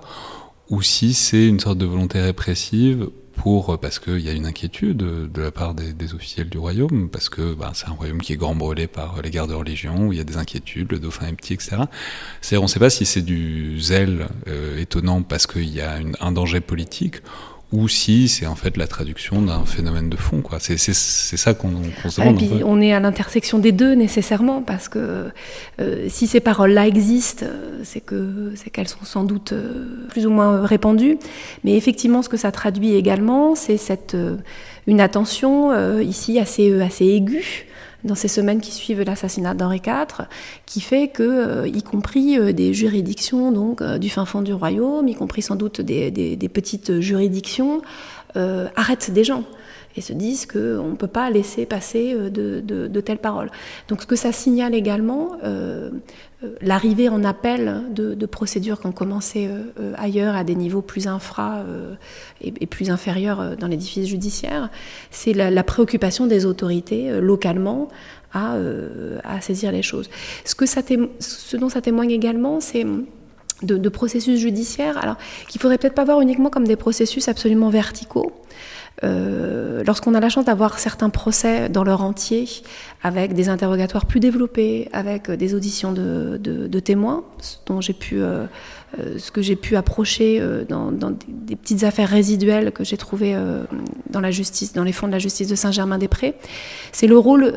ou 0.70 0.82
si 0.82 1.14
c'est 1.14 1.48
une 1.48 1.60
sorte 1.60 1.78
de 1.78 1.86
volonté 1.86 2.22
répressive 2.22 3.10
pour 3.36 3.74
euh, 3.74 3.78
parce 3.78 4.00
qu'il 4.00 4.20
y 4.20 4.30
a 4.30 4.34
une 4.34 4.46
inquiétude 4.46 4.98
de 4.98 5.42
la 5.42 5.52
part 5.52 5.74
des, 5.74 6.14
officiels 6.14 6.50
du 6.50 6.58
royaume, 6.58 7.10
parce 7.10 7.30
que 7.30 7.54
bah, 7.54 7.72
c'est 7.74 7.88
un 7.88 7.94
royaume 7.94 8.22
qui 8.22 8.34
est 8.34 8.38
grand 8.38 8.56
brûlé 8.56 8.88
par 8.88 9.22
les 9.22 9.30
guerres 9.30 9.48
de 9.48 9.54
religion, 9.54 10.08
où 10.08 10.14
il 10.14 10.18
y 10.18 10.22
a 10.22 10.24
des 10.24 10.38
inquiétudes, 10.38 10.92
le 10.92 11.00
dauphin 11.00 11.28
est 11.28 11.34
petit, 11.34 11.54
etc. 11.54 11.78
C'est-à-dire, 12.42 12.62
on 12.62 12.66
ne 12.66 12.70
sait 12.70 12.80
pas 12.80 12.90
si 12.90 13.06
c'est 13.06 13.22
du 13.22 13.80
zèle 13.80 14.28
euh, 14.48 14.80
étonnant 14.80 15.22
parce 15.22 15.48
qu'il 15.48 15.70
y 15.70 15.82
a 15.82 16.00
un 16.20 16.32
danger 16.32 16.62
politique, 16.62 17.18
ou 17.76 17.90
si 17.90 18.30
c'est 18.30 18.46
en 18.46 18.56
fait 18.56 18.78
la 18.78 18.88
traduction 18.88 19.42
d'un 19.42 19.66
phénomène 19.66 20.10
de 20.10 20.16
fond. 20.16 20.42
Quoi. 20.42 20.60
C'est, 20.60 20.78
ça 20.78 21.54
qu'on, 21.54 21.72
se 22.10 22.22
demande. 22.22 22.42
Et 22.42 22.48
puis 22.48 22.64
on 22.64 22.80
est 22.80 22.94
à 22.94 23.00
l'intersection 23.02 23.60
des 23.60 23.74
deux 23.74 23.94
nécessairement, 23.96 24.62
parce 24.62 24.88
que 24.88 25.28
euh, 25.82 26.06
si 26.08 26.28
ces 26.28 26.40
paroles-là 26.40 26.88
existent, 26.88 27.46
euh, 27.46 27.82
c'est, 27.84 28.00
que, 28.00 28.54
c'est 28.56 28.70
qu'elles 28.70 28.88
sont 28.88 29.04
sans 29.04 29.26
doute 29.26 29.52
euh, 29.52 30.08
plus 30.10 30.26
ou 30.26 30.30
moins 30.30 30.66
répandues. 30.66 31.18
Mais 31.66 31.76
effectivement, 31.76 32.22
ce 32.22 32.30
que 32.30 32.38
ça 32.38 32.52
traduit 32.52 32.96
également, 32.96 33.56
c'est 33.56 33.78
cette, 33.78 34.16
une 34.88 35.02
attention 35.02 36.00
ici 36.00 36.40
assez, 36.40 36.82
assez 36.82 37.06
aiguë 37.06 37.66
dans 38.06 38.16
ces 38.16 38.28
semaines 38.28 38.62
qui 38.62 38.72
suivent 38.72 39.02
l'assassinat 39.02 39.54
d'Henri 39.54 39.82
IV, 39.86 40.28
qui 40.66 40.80
fait 40.80 41.10
que, 41.10 41.24
euh, 41.24 41.68
y 41.68 41.84
compris 41.84 42.38
euh, 42.38 42.54
des 42.54 42.74
juridictions 42.74 43.52
donc 43.52 43.82
euh, 43.82 43.98
du 43.98 44.10
fin 44.10 44.26
fond 44.26 44.42
du 44.42 44.54
royaume, 44.54 45.08
y 45.08 45.16
compris 45.16 45.42
sans 45.42 45.56
doute 45.56 45.82
des, 45.82 46.12
des 46.12 46.50
petites 46.50 47.00
juridictions, 47.02 47.82
arrêtent 48.76 49.12
des 49.12 49.24
gens 49.24 49.46
et 49.96 50.02
se 50.02 50.14
disent 50.14 50.46
qu'on 50.46 50.90
ne 50.90 50.96
peut 50.96 51.08
pas 51.08 51.30
laisser 51.30 51.66
passer 51.66 52.14
euh, 52.14 52.30
de, 52.30 52.62
de, 52.62 53.02
telles 53.02 53.20
paroles. 53.20 53.50
Donc 53.88 54.02
ce 54.02 54.08
que 54.08 54.16
ça 54.16 54.32
signale 54.32 54.74
également, 54.74 55.38
euh, 55.44 55.90
euh, 56.44 56.56
l'arrivée 56.62 57.10
en 57.10 57.24
appel 57.24 57.84
de, 57.92 58.26
procédures 58.26 58.82
qui 58.82 58.88
ont 58.88 58.92
commencé 58.92 59.50
ailleurs 59.98 60.36
à 60.36 60.44
des 60.44 60.56
niveaux 60.56 60.82
plus 60.82 61.08
infra 61.08 61.64
et, 62.42 62.66
plus 62.66 62.90
inférieurs 62.90 63.56
dans 63.56 63.68
l'édifice 63.68 64.08
judiciaire, 64.08 64.70
c'est 65.12 65.34
la, 65.34 65.64
préoccupation 65.64 66.26
des 66.26 66.46
autorités 66.46 67.22
localement 67.22 67.88
à, 68.34 68.58
saisir 69.42 69.72
les 69.72 69.84
choses. 69.84 70.10
Ce, 70.44 70.56
que 70.56 70.66
ça 70.66 70.82
dont 71.54 71.70
ça 71.70 71.82
témoigne 71.82 72.12
également, 72.12 72.60
c'est 72.60 72.86
de, 73.62 73.90
processus 73.90 74.40
judiciaires, 74.40 74.98
alors 74.98 75.18
qu'il 75.48 75.62
faudrait 75.62 75.78
peut-être 75.78 75.94
pas 75.94 76.04
voir 76.04 76.22
uniquement 76.22 76.50
comme 76.50 76.68
des 76.68 76.76
processus 76.76 77.28
absolument 77.28 77.70
verticaux. 77.70 78.32
Euh, 79.04 79.84
lorsqu'on 79.86 80.14
a 80.14 80.20
la 80.20 80.30
chance 80.30 80.46
d'avoir 80.46 80.80
certains 80.80 81.10
procès 81.10 81.70
dans 81.70 81.84
leur 81.84 82.02
entier, 82.02 82.48
avec 83.06 83.34
des 83.34 83.50
interrogatoires 83.50 84.08
plus 84.08 84.20
développés, 84.20 84.90
avec 84.92 85.30
des 85.30 85.54
auditions 85.54 85.92
de, 85.92 86.80
témoins, 86.80 87.24
dont 87.68 87.80
j'ai 87.80 87.94
pu 87.94 88.20
euh, 88.20 88.48
euh, 89.00 89.18
ce 89.18 89.32
que 89.32 89.42
j'ai 89.42 89.56
pu 89.56 89.76
approcher 89.76 90.38
euh, 90.40 90.64
dans, 90.64 90.92
des, 90.92 91.56
petites 91.56 91.84
affaires 91.84 92.08
résiduelles 92.08 92.72
que 92.72 92.84
j'ai 92.84 92.98
trouvées 92.98 93.36
euh, 93.36 93.64
dans 94.10 94.22
la 94.22 94.32
justice, 94.32 94.74
dans 94.74 94.84
les 94.84 94.92
fonds 94.92 95.08
de 95.08 95.12
la 95.12 95.20
justice 95.20 95.48
de 95.48 95.56
Saint-Germain-des-Prés, 95.56 96.36
c'est 96.92 97.08
le 97.08 97.18
rôle 97.18 97.54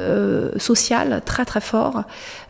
social 0.56 1.22
très 1.24 1.44
très 1.44 1.60
fort, 1.60 2.02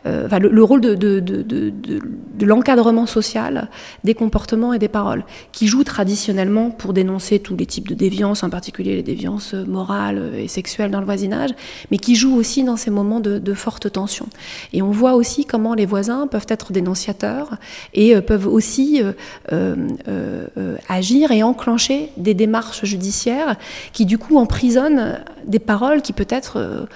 enfin, 0.06 0.38
le, 0.38 0.62
rôle 0.62 0.80
de, 0.80 0.94
de 0.94 2.46
l'encadrement 2.46 3.06
social 3.06 3.68
des 4.04 4.14
comportements 4.14 4.72
et 4.72 4.78
des 4.78 4.88
paroles, 4.88 5.24
qui 5.52 5.66
joue 5.66 5.84
traditionnellement 5.84 6.70
pour 6.70 6.92
dénoncer 6.92 7.40
tous 7.40 7.56
les 7.56 7.66
types 7.66 7.88
de 7.88 7.94
déviances, 7.94 8.42
en 8.42 8.50
particulier 8.50 8.96
les 8.96 9.02
déviances 9.02 9.54
morales 9.54 10.32
et 10.36 10.48
sexuelles 10.48 10.90
dans 10.90 11.00
le 11.00 11.06
voisinage, 11.06 11.50
mais 11.90 11.98
qui 11.98 12.14
joue 12.14 12.34
aussi 12.34 12.64
dans 12.64 12.76
ces 12.76 12.87
moments 12.90 13.20
de, 13.20 13.54
forte 13.54 13.90
tension. 13.90 14.26
Et 14.72 14.82
on 14.82 14.90
voit 14.90 15.14
aussi 15.14 15.44
comment 15.44 15.74
les 15.74 15.86
voisins 15.86 16.26
peuvent 16.26 16.46
être 16.48 16.72
dénonciateurs 16.72 17.56
et 17.94 18.20
peuvent 18.20 18.46
aussi 18.46 19.02
euh, 19.02 19.12
euh, 19.52 20.46
euh, 20.56 20.76
agir 20.88 21.30
et 21.32 21.42
enclencher 21.42 22.10
des 22.16 22.34
démarches 22.34 22.84
judiciaires 22.84 23.56
qui 23.92 24.06
du 24.06 24.18
coup 24.18 24.38
emprisonnent 24.38 25.18
des 25.46 25.58
paroles 25.58 26.02
qui 26.02 26.12
peut-être 26.12 26.86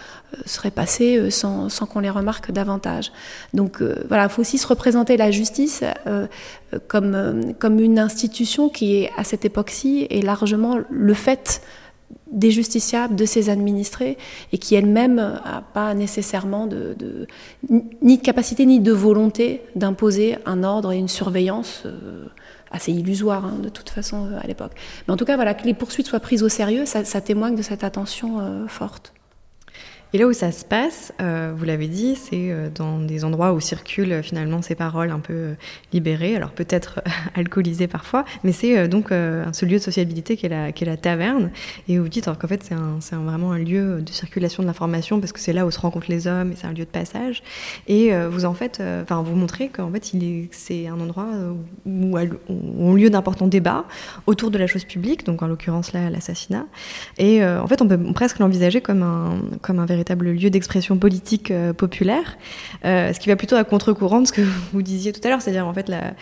seraient 0.46 0.70
passées 0.70 1.30
sans, 1.30 1.68
qu'on 1.90 2.00
les 2.00 2.10
remarque 2.10 2.52
davantage. 2.52 3.12
Donc 3.54 3.82
voilà, 4.08 4.24
il 4.24 4.28
faut 4.28 4.40
aussi 4.40 4.58
se 4.58 4.66
représenter 4.66 5.16
la 5.16 5.30
justice 5.30 5.82
comme, 6.88 7.54
comme 7.58 7.80
une 7.80 7.98
institution 7.98 8.68
qui 8.68 8.96
est 8.96 9.10
à 9.16 9.24
cette 9.24 9.44
époque-ci 9.44 10.06
est 10.10 10.22
largement 10.22 10.78
le 10.90 11.14
fait 11.14 11.62
des 12.32 12.50
justiciables, 12.50 13.14
de 13.14 13.24
ses 13.24 13.50
administrés, 13.50 14.18
et 14.52 14.58
qui 14.58 14.74
elle-même 14.74 15.16
n'a 15.16 15.62
pas 15.72 15.94
nécessairement 15.94 16.66
de, 16.66 16.96
ni 18.02 18.18
de 18.18 18.22
capacité 18.22 18.66
ni 18.66 18.80
de 18.80 18.92
volonté 18.92 19.62
d'imposer 19.76 20.38
un 20.46 20.64
ordre 20.64 20.92
et 20.92 20.98
une 20.98 21.08
surveillance 21.08 21.82
euh, 21.86 22.26
assez 22.70 22.92
illusoire 22.92 23.44
hein, 23.44 23.58
de 23.62 23.68
toute 23.68 23.90
façon 23.90 24.26
euh, 24.26 24.38
à 24.40 24.46
l'époque. 24.46 24.72
Mais 25.06 25.14
en 25.14 25.16
tout 25.16 25.24
cas, 25.24 25.36
voilà, 25.36 25.54
que 25.54 25.64
les 25.64 25.74
poursuites 25.74 26.06
soient 26.06 26.20
prises 26.20 26.42
au 26.42 26.48
sérieux, 26.48 26.86
ça, 26.86 27.20
témoigne 27.20 27.54
de 27.54 27.62
cette 27.62 27.84
attention 27.84 28.40
euh, 28.40 28.66
forte. 28.66 29.12
Et 30.14 30.18
là 30.18 30.26
où 30.26 30.32
ça 30.34 30.52
se 30.52 30.62
passe, 30.66 31.14
euh, 31.22 31.54
vous 31.56 31.64
l'avez 31.64 31.88
dit, 31.88 32.16
c'est 32.16 32.50
euh, 32.50 32.68
dans 32.68 32.98
des 32.98 33.24
endroits 33.24 33.54
où 33.54 33.60
circulent 33.60 34.12
euh, 34.12 34.22
finalement 34.22 34.60
ces 34.60 34.74
paroles 34.74 35.10
un 35.10 35.20
peu 35.20 35.54
libérées, 35.94 36.36
alors 36.36 36.50
peut-être 36.50 37.00
alcoolisées 37.34 37.86
parfois, 37.86 38.26
mais 38.44 38.52
c'est 38.52 38.88
donc 38.88 39.08
ce 39.08 39.64
lieu 39.64 39.78
de 39.78 39.82
sociabilité 39.82 40.36
qui 40.36 40.46
est 40.46 40.84
la, 40.84 40.96
taverne. 40.96 41.50
Et 41.88 41.98
vous 41.98 42.08
dites 42.08 42.26
qu'en 42.26 42.48
fait 42.48 42.62
c'est 43.00 43.14
vraiment 43.14 43.52
un 43.52 43.58
lieu 43.58 44.02
de 44.02 44.10
circulation 44.10 44.62
de 44.62 44.68
l'information 44.68 45.20
parce 45.20 45.32
que 45.32 45.40
c'est 45.40 45.52
là 45.52 45.64
où 45.66 45.70
se 45.70 45.80
rencontrent 45.80 46.10
les 46.10 46.26
hommes 46.26 46.52
et 46.52 46.56
c'est 46.56 46.66
un 46.66 46.72
lieu 46.72 46.84
de 46.84 46.90
passage. 46.90 47.42
Et 47.88 48.12
vous 48.26 48.44
en 48.44 48.54
fait, 48.54 48.82
enfin 49.02 49.22
vous 49.22 49.34
montrez 49.34 49.68
qu'en 49.68 49.90
fait 49.90 50.12
c'est 50.50 50.88
un 50.88 51.00
endroit 51.00 51.28
où, 51.86 52.18
ont 52.18 52.94
lieu 52.94 53.10
d'importants 53.10 53.46
débats 53.46 53.84
autour 54.26 54.50
de 54.50 54.58
la 54.58 54.66
chose 54.66 54.84
publique, 54.84 55.24
donc 55.24 55.42
en 55.42 55.46
l'occurrence 55.46 55.92
là 55.92 56.10
l'assassinat. 56.10 56.66
Et 57.18 57.44
en 57.44 57.66
fait 57.66 57.80
on 57.82 57.88
peut 57.88 57.98
presque 58.12 58.38
l'envisager 58.38 58.80
comme 58.80 59.02
un, 59.02 59.40
comme 59.62 59.78
un 59.78 59.86
véritable 59.86 60.01
lieu 60.10 60.50
d'expression 60.50 60.96
politique 60.98 61.50
euh, 61.50 61.72
populaire, 61.72 62.36
euh, 62.84 63.12
ce 63.12 63.20
qui 63.20 63.28
va 63.28 63.36
plutôt 63.36 63.56
à 63.56 63.64
contre-courant 63.64 64.20
de 64.20 64.26
ce 64.26 64.32
que 64.32 64.42
vous 64.72 64.82
disiez 64.82 65.12
tout 65.12 65.20
à 65.24 65.28
l'heure, 65.28 65.42
c'est-à-dire 65.42 65.66
en 65.66 65.74
fait 65.74 65.88
la, 65.88 66.14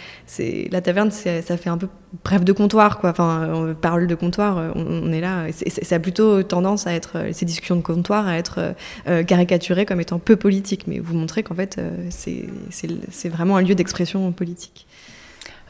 la 0.70 0.80
taverne, 0.80 1.10
ça 1.10 1.56
fait 1.56 1.70
un 1.70 1.78
peu 1.78 1.88
bref 2.24 2.44
de 2.44 2.52
comptoir, 2.52 2.98
quoi. 2.98 3.10
Enfin, 3.10 3.50
on 3.52 3.74
parle 3.74 4.06
de 4.06 4.14
comptoir, 4.14 4.72
on, 4.74 5.12
est 5.12 5.20
là, 5.20 5.46
ça 5.82 5.96
a 5.96 5.98
plutôt 5.98 6.42
tendance 6.42 6.86
à 6.86 6.94
être 6.94 7.26
ces 7.32 7.44
discussions 7.44 7.76
de 7.76 7.82
comptoir 7.82 8.26
à 8.26 8.36
être 8.36 8.74
euh, 9.06 9.22
caricaturées 9.22 9.86
comme 9.86 10.00
étant 10.00 10.18
peu 10.18 10.36
politiques, 10.36 10.86
mais 10.86 10.98
vous 10.98 11.14
montrez 11.14 11.42
qu'en 11.42 11.54
fait 11.54 11.80
c'est 12.10 13.28
vraiment 13.28 13.56
un 13.56 13.62
lieu 13.62 13.74
d'expression 13.74 14.30
politique. 14.32 14.86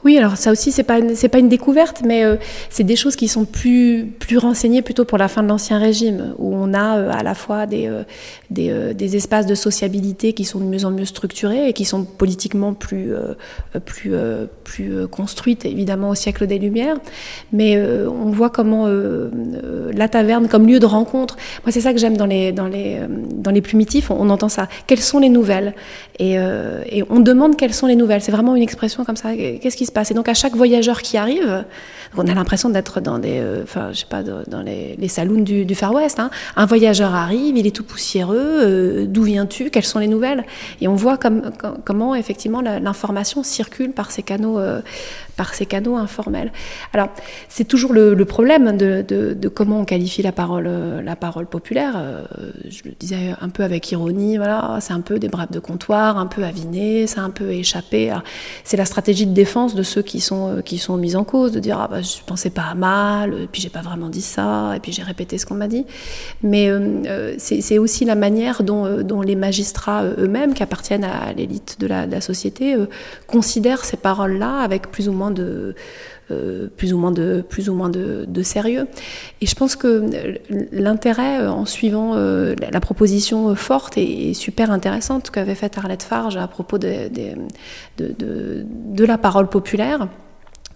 Oui, 0.05 0.17
alors 0.17 0.37
ça 0.37 0.51
aussi, 0.51 0.73
c'est 0.73 0.83
pas 0.83 1.01
pas 1.01 1.39
une 1.39 1.49
découverte, 1.49 2.03
mais 2.05 2.25
euh, 2.25 2.37
c'est 2.71 2.85
des 2.85 2.97
choses 2.97 3.17
qui 3.17 3.29
sont 3.29 3.45
plus 3.45 4.07
plus 4.19 4.39
renseignées 4.39 4.81
plutôt 4.81 5.05
pour 5.05 5.19
la 5.19 5.29
fin 5.29 5.43
de 5.43 5.49
l'ancien 5.49 5.79
régime, 5.79 6.35
où 6.39 6.55
on 6.55 6.73
a 6.73 6.99
euh, 6.99 7.11
à 7.13 7.23
la 7.23 7.35
fois 7.35 7.67
des 7.67 7.87
euh, 7.89 8.95
des, 8.95 9.17
espaces 9.17 9.47
de 9.47 9.55
sociabilité 9.55 10.33
qui 10.33 10.45
sont 10.45 10.61
de 10.61 10.65
mieux 10.65 10.85
en 10.85 10.91
mieux 10.91 11.05
structurés 11.05 11.69
et 11.69 11.73
qui 11.73 11.85
sont 11.85 12.05
politiquement 12.05 12.73
plus 12.73 13.13
plus 13.85 14.13
plus 14.65 15.09
construites, 15.09 15.65
évidemment 15.65 16.11
au 16.11 16.15
siècle 16.15 16.47
des 16.47 16.59
Lumières. 16.59 16.97
Mais 17.53 17.81
on 18.07 18.31
voit 18.31 18.51
comment 18.51 18.87
la 18.87 20.09
taverne 20.09 20.49
comme 20.49 20.67
lieu 20.67 20.79
de 20.79 20.87
rencontre. 20.87 21.37
Moi, 21.65 21.73
c'est 21.73 21.81
ça 21.81 21.93
que 21.93 21.99
j'aime 21.99 22.17
dans 22.17 22.27
les 22.27 22.53
dans 22.53 22.69
les 22.69 23.01
dans 23.35 23.51
les 23.51 23.61
plumitifs. 23.61 24.11
On, 24.11 24.17
on, 24.21 24.31
entend 24.31 24.49
ça. 24.49 24.69
Quelles 24.87 25.01
sont 25.01 25.19
les 25.19 25.29
nouvelles? 25.29 25.75
Et, 26.21 26.35
et 26.35 27.05
on 27.11 27.21
demande 27.21 27.57
quelles 27.57 27.75
sont 27.75 27.87
les 27.87 27.97
nouvelles. 27.97 28.23
C'est 28.23 28.33
vraiment 28.33 28.55
une 28.55 28.63
expression 28.63 29.05
comme 29.05 29.17
ça. 29.17 29.35
Qu'est-ce 29.35 29.77
qui 29.77 29.87
et 30.11 30.15
donc 30.15 30.29
à 30.29 30.35
chaque 30.35 30.55
voyageur 30.55 31.03
qui 31.03 31.17
arrive, 31.17 31.65
on 32.17 32.27
a 32.27 32.35
l'impression 32.35 32.71
d'être 32.71 33.01
dans 33.01 33.19
des, 33.19 33.39
euh, 33.39 33.63
enfin 33.63 33.91
je 33.93 34.01
sais 34.01 34.07
pas, 34.07 34.23
dans 34.23 34.63
les, 34.63 35.09
saloons 35.09 35.43
du, 35.43 35.75
Far 35.75 35.93
West. 35.93 36.19
Hein. 36.19 36.31
Un 36.57 36.67
voyageur 36.67 37.15
arrive, 37.15 37.57
il 37.57 37.67
est 37.67 37.75
tout 37.75 37.85
poussiéreux. 37.85 38.37
Euh, 38.39 39.07
d'où 39.07 39.23
viens-tu 39.23 39.71
Quelles 39.71 39.85
sont 39.85 39.99
les 39.99 40.09
nouvelles? 40.09 40.45
Et 40.81 40.89
on 40.89 40.95
voit 40.95 41.17
comme, 41.17 41.51
comment 41.85 42.15
effectivement 42.15 42.61
l'information 42.61 43.43
circule 43.43 43.93
par 43.93 44.11
ces 44.11 44.23
canaux, 44.23 44.59
euh, 44.59 44.81
par 45.37 45.55
ces 45.55 45.67
canaux 45.67 45.97
informels. 45.97 46.53
Alors 46.93 47.09
c'est 47.49 47.65
toujours 47.65 47.93
le, 47.93 48.25
problème 48.25 48.77
de, 48.77 49.49
comment 49.49 49.81
on 49.81 49.85
qualifie 49.85 50.23
la 50.23 50.33
parole, 50.33 50.69
la 51.03 51.17
parole 51.17 51.47
populaire. 51.47 51.95
je 52.69 52.83
le 52.85 52.93
disais 52.99 53.35
un 53.41 53.49
peu 53.49 53.63
avec 53.63 53.91
ironie. 53.91 54.37
Voilà, 54.37 54.79
c'est 54.81 54.93
un 54.93 55.01
peu 55.01 55.19
des 55.19 55.29
braves 55.29 55.51
de 55.51 55.61
comptoir, 55.61 56.19
un 56.19 56.27
peu 56.27 56.45
aviné, 56.45 57.07
c'est 57.07 57.21
un 57.21 57.31
peu 57.31 57.51
échappé. 57.51 58.13
C'est 58.65 58.77
la 58.77 58.85
stratégie 58.85 59.27
de 59.27 59.33
défense 59.33 59.75
de 59.75 59.83
ceux 59.83 60.03
qui 60.03 60.21
sont, 60.21 60.61
qui 60.65 60.79
sont 60.79 60.97
mis 60.97 61.17
en 61.17 61.25
cause, 61.25 61.53
de 61.53 61.61
dire 61.61 61.79
ah 61.81 61.89
bah, 61.89 62.00
je 62.03 62.23
pensais 62.25 62.51
pas 62.51 62.65
à 62.71 62.75
mal, 62.75 63.35
et 63.35 63.47
puis 63.47 63.61
j'ai 63.61 63.69
pas 63.69 63.83
vraiment 63.83 64.09
dit 64.09 64.23
ça, 64.23 64.73
et 64.77 64.81
puis 64.81 64.93
j'ai 64.93 65.03
répété 65.03 65.39
ce 65.39 65.47
qu'on 65.47 65.55
m'a 65.55 65.69
dit. 65.69 65.87
Mais 66.43 66.69
euh, 66.69 67.03
euh, 67.07 67.35
c'est 67.39 67.79
aussi 67.79 68.05
la 68.05 68.15
manière 68.15 68.63
dont, 68.63 69.23
les 69.23 69.37
magistrats 69.37 70.05
eux-mêmes, 70.05 70.55
qui 70.55 70.63
appartiennent 70.63 71.05
à 71.05 71.33
l'élite 71.33 71.79
de 71.81 71.87
la, 71.87 72.21
société, 72.21 72.77
considèrent 73.27 73.85
ces 73.85 73.97
paroles-là 73.97 74.59
avec 74.59 74.91
plus 74.91 75.09
ou 75.09 75.13
moins 75.13 75.31
de 75.31 75.75
plus 76.77 76.93
ou 76.93 76.99
moins 76.99 77.11
de 77.11 77.43
plus 77.49 77.69
ou 77.69 77.75
moins 77.75 77.89
de, 77.89 78.43
sérieux. 78.43 78.87
Et 79.41 79.47
je 79.47 79.55
pense 79.57 79.75
que 79.75 80.05
l'intérêt 80.71 81.47
en 81.47 81.67
suivant 81.67 82.15
la 82.15 82.81
proposition 82.81 83.55
forte 83.57 83.99
et, 83.99 84.33
super 84.35 84.71
intéressante 84.71 85.31
qu'avait 85.31 85.57
faite 85.57 85.77
Arlette 85.79 86.05
Farge 86.05 86.37
à 86.37 86.47
propos 86.47 86.79
de 86.79 87.45
la 89.05 89.19
parole 89.19 89.49
populaire 89.49 90.09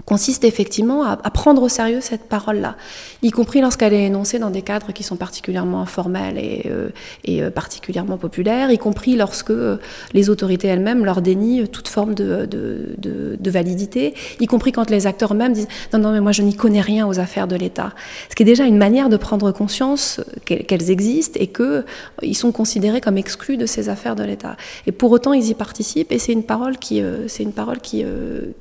consiste 0.05 0.45
effectivement 0.45 1.05
à, 1.05 1.17
prendre 1.31 1.63
au 1.63 1.69
sérieux 1.69 2.01
cette 2.01 2.25
parole-là, 2.25 2.77
y 3.23 3.31
compris 3.31 3.61
lorsqu'elle 3.61 3.95
est 3.95 4.05
énoncée 4.05 4.39
dans 4.39 4.51
des 4.51 4.63
cadres 4.63 4.93
qui 4.93 5.03
sont 5.03 5.17
particulièrement 5.17 5.81
informels 5.81 6.37
et, 6.39 6.67
euh, 6.67 6.91
euh, 7.29 7.51
particulièrement 7.51 8.19
populaires, 8.19 8.71
y 8.71 8.79
compris 8.79 9.17
lorsque 9.17 9.51
euh, 9.51 9.79
les 10.13 10.29
autorités 10.29 10.69
elles-mêmes 10.69 11.05
leur 11.05 11.23
dénient 11.23 11.67
toute 11.69 11.89
forme 11.89 12.15
de, 12.15 12.49
validité, 13.45 14.15
y 14.41 14.47
compris 14.47 14.73
quand 14.73 14.91
les 14.91 15.07
acteurs 15.07 15.33
eux-mêmes 15.33 15.53
disent 15.53 15.69
non, 15.93 16.01
non, 16.01 16.13
mais 16.13 16.21
moi 16.21 16.33
je 16.33 16.43
n'y 16.43 16.55
connais 16.55 16.81
rien 16.81 17.07
aux 17.07 17.21
affaires 17.21 17.47
de 17.47 17.57
l'État. 17.57 17.93
Ce 18.29 18.35
qui 18.35 18.43
est 18.43 18.47
déjà 18.47 18.65
une 18.65 18.79
manière 18.79 19.09
de 19.09 19.17
prendre 19.17 19.53
conscience 19.53 20.21
qu'elles 20.45 20.91
existent 20.91 21.39
et 21.41 21.47
qu'ils 21.47 22.37
sont 22.37 22.53
considérés 22.53 23.01
comme 23.01 23.17
exclus 23.17 23.57
de 23.57 23.67
ces 23.67 23.89
affaires 23.89 24.17
de 24.17 24.25
l'État. 24.25 24.57
Et 24.87 24.93
pour 24.93 25.13
autant, 25.13 25.33
ils 25.33 25.49
y 25.49 25.55
participent 25.55 26.11
et 26.11 26.19
c'est 26.19 26.33
une 26.33 26.43
parole 26.43 26.79
qui, 26.79 27.03
c'est 27.29 27.45
une 27.45 27.53
parole 27.53 27.79
qui, 27.79 28.05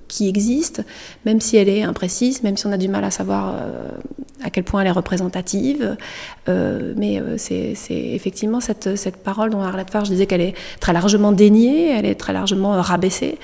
qui 0.08 0.30
existe, 0.30 0.84
même 1.26 1.33
si 1.40 1.58
elle 1.58 1.70
est 1.70 1.84
imprécise, 1.84 2.44
même 2.44 2.58
si 2.58 2.66
on 2.68 2.72
a 2.72 2.78
du 2.78 2.88
mal 2.88 3.04
à 3.04 3.12
savoir 3.12 3.56
euh, 3.56 3.90
à 4.44 4.50
quel 4.50 4.64
point 4.64 4.82
elle 4.82 4.88
est 4.88 4.92
représentative. 4.92 5.98
Euh, 6.50 6.94
mais 6.98 7.20
euh, 7.20 7.36
c'est 7.38 7.76
effectivement 7.90 8.60
cette, 8.60 8.96
cette, 8.96 9.18
parole 9.18 9.52
dont 9.52 9.62
Arlette 9.62 9.90
Farge 9.90 10.10
disait 10.10 10.26
qu'elle 10.26 10.42
est 10.42 10.56
très 10.80 10.94
largement 10.94 11.32
déniée, 11.32 11.90
elle 11.90 12.06
est 12.06 12.16
très 12.16 12.34
largement 12.34 12.82
rabaissée, 12.82 13.38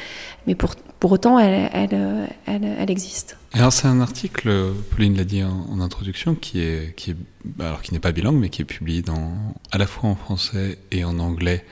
mais 0.47 0.56
pour, 0.56 0.75
pour 0.99 1.12
autant, 1.12 1.39
elle, 1.39 1.69
elle, 1.73 2.28
elle, 2.45 2.91
existe. 2.91 3.38
Alors 3.54 3.71
c'est 3.71 3.88
un 3.88 4.02
article, 4.02 4.52
Pauline 4.91 5.15
l'a 5.15 5.23
dit 5.23 5.43
en, 5.43 5.80
introduction, 5.80 6.36
qui 6.36 6.60
est, 6.60 6.95
qui 6.95 7.12
est, 7.12 7.15
alors 7.60 7.82
qui 7.82 7.93
n'est 7.93 7.99
pas 7.99 8.12
bilingue, 8.12 8.36
mais 8.36 8.49
qui 8.49 8.62
est 8.62 8.65
publié 8.65 9.02
dans, 9.02 9.32
à 9.71 9.78
la 9.78 9.88
fois 9.88 10.10
en 10.10 10.15
français 10.15 10.78
et 10.91 11.04
en 11.04 11.19
anglais 11.19 11.63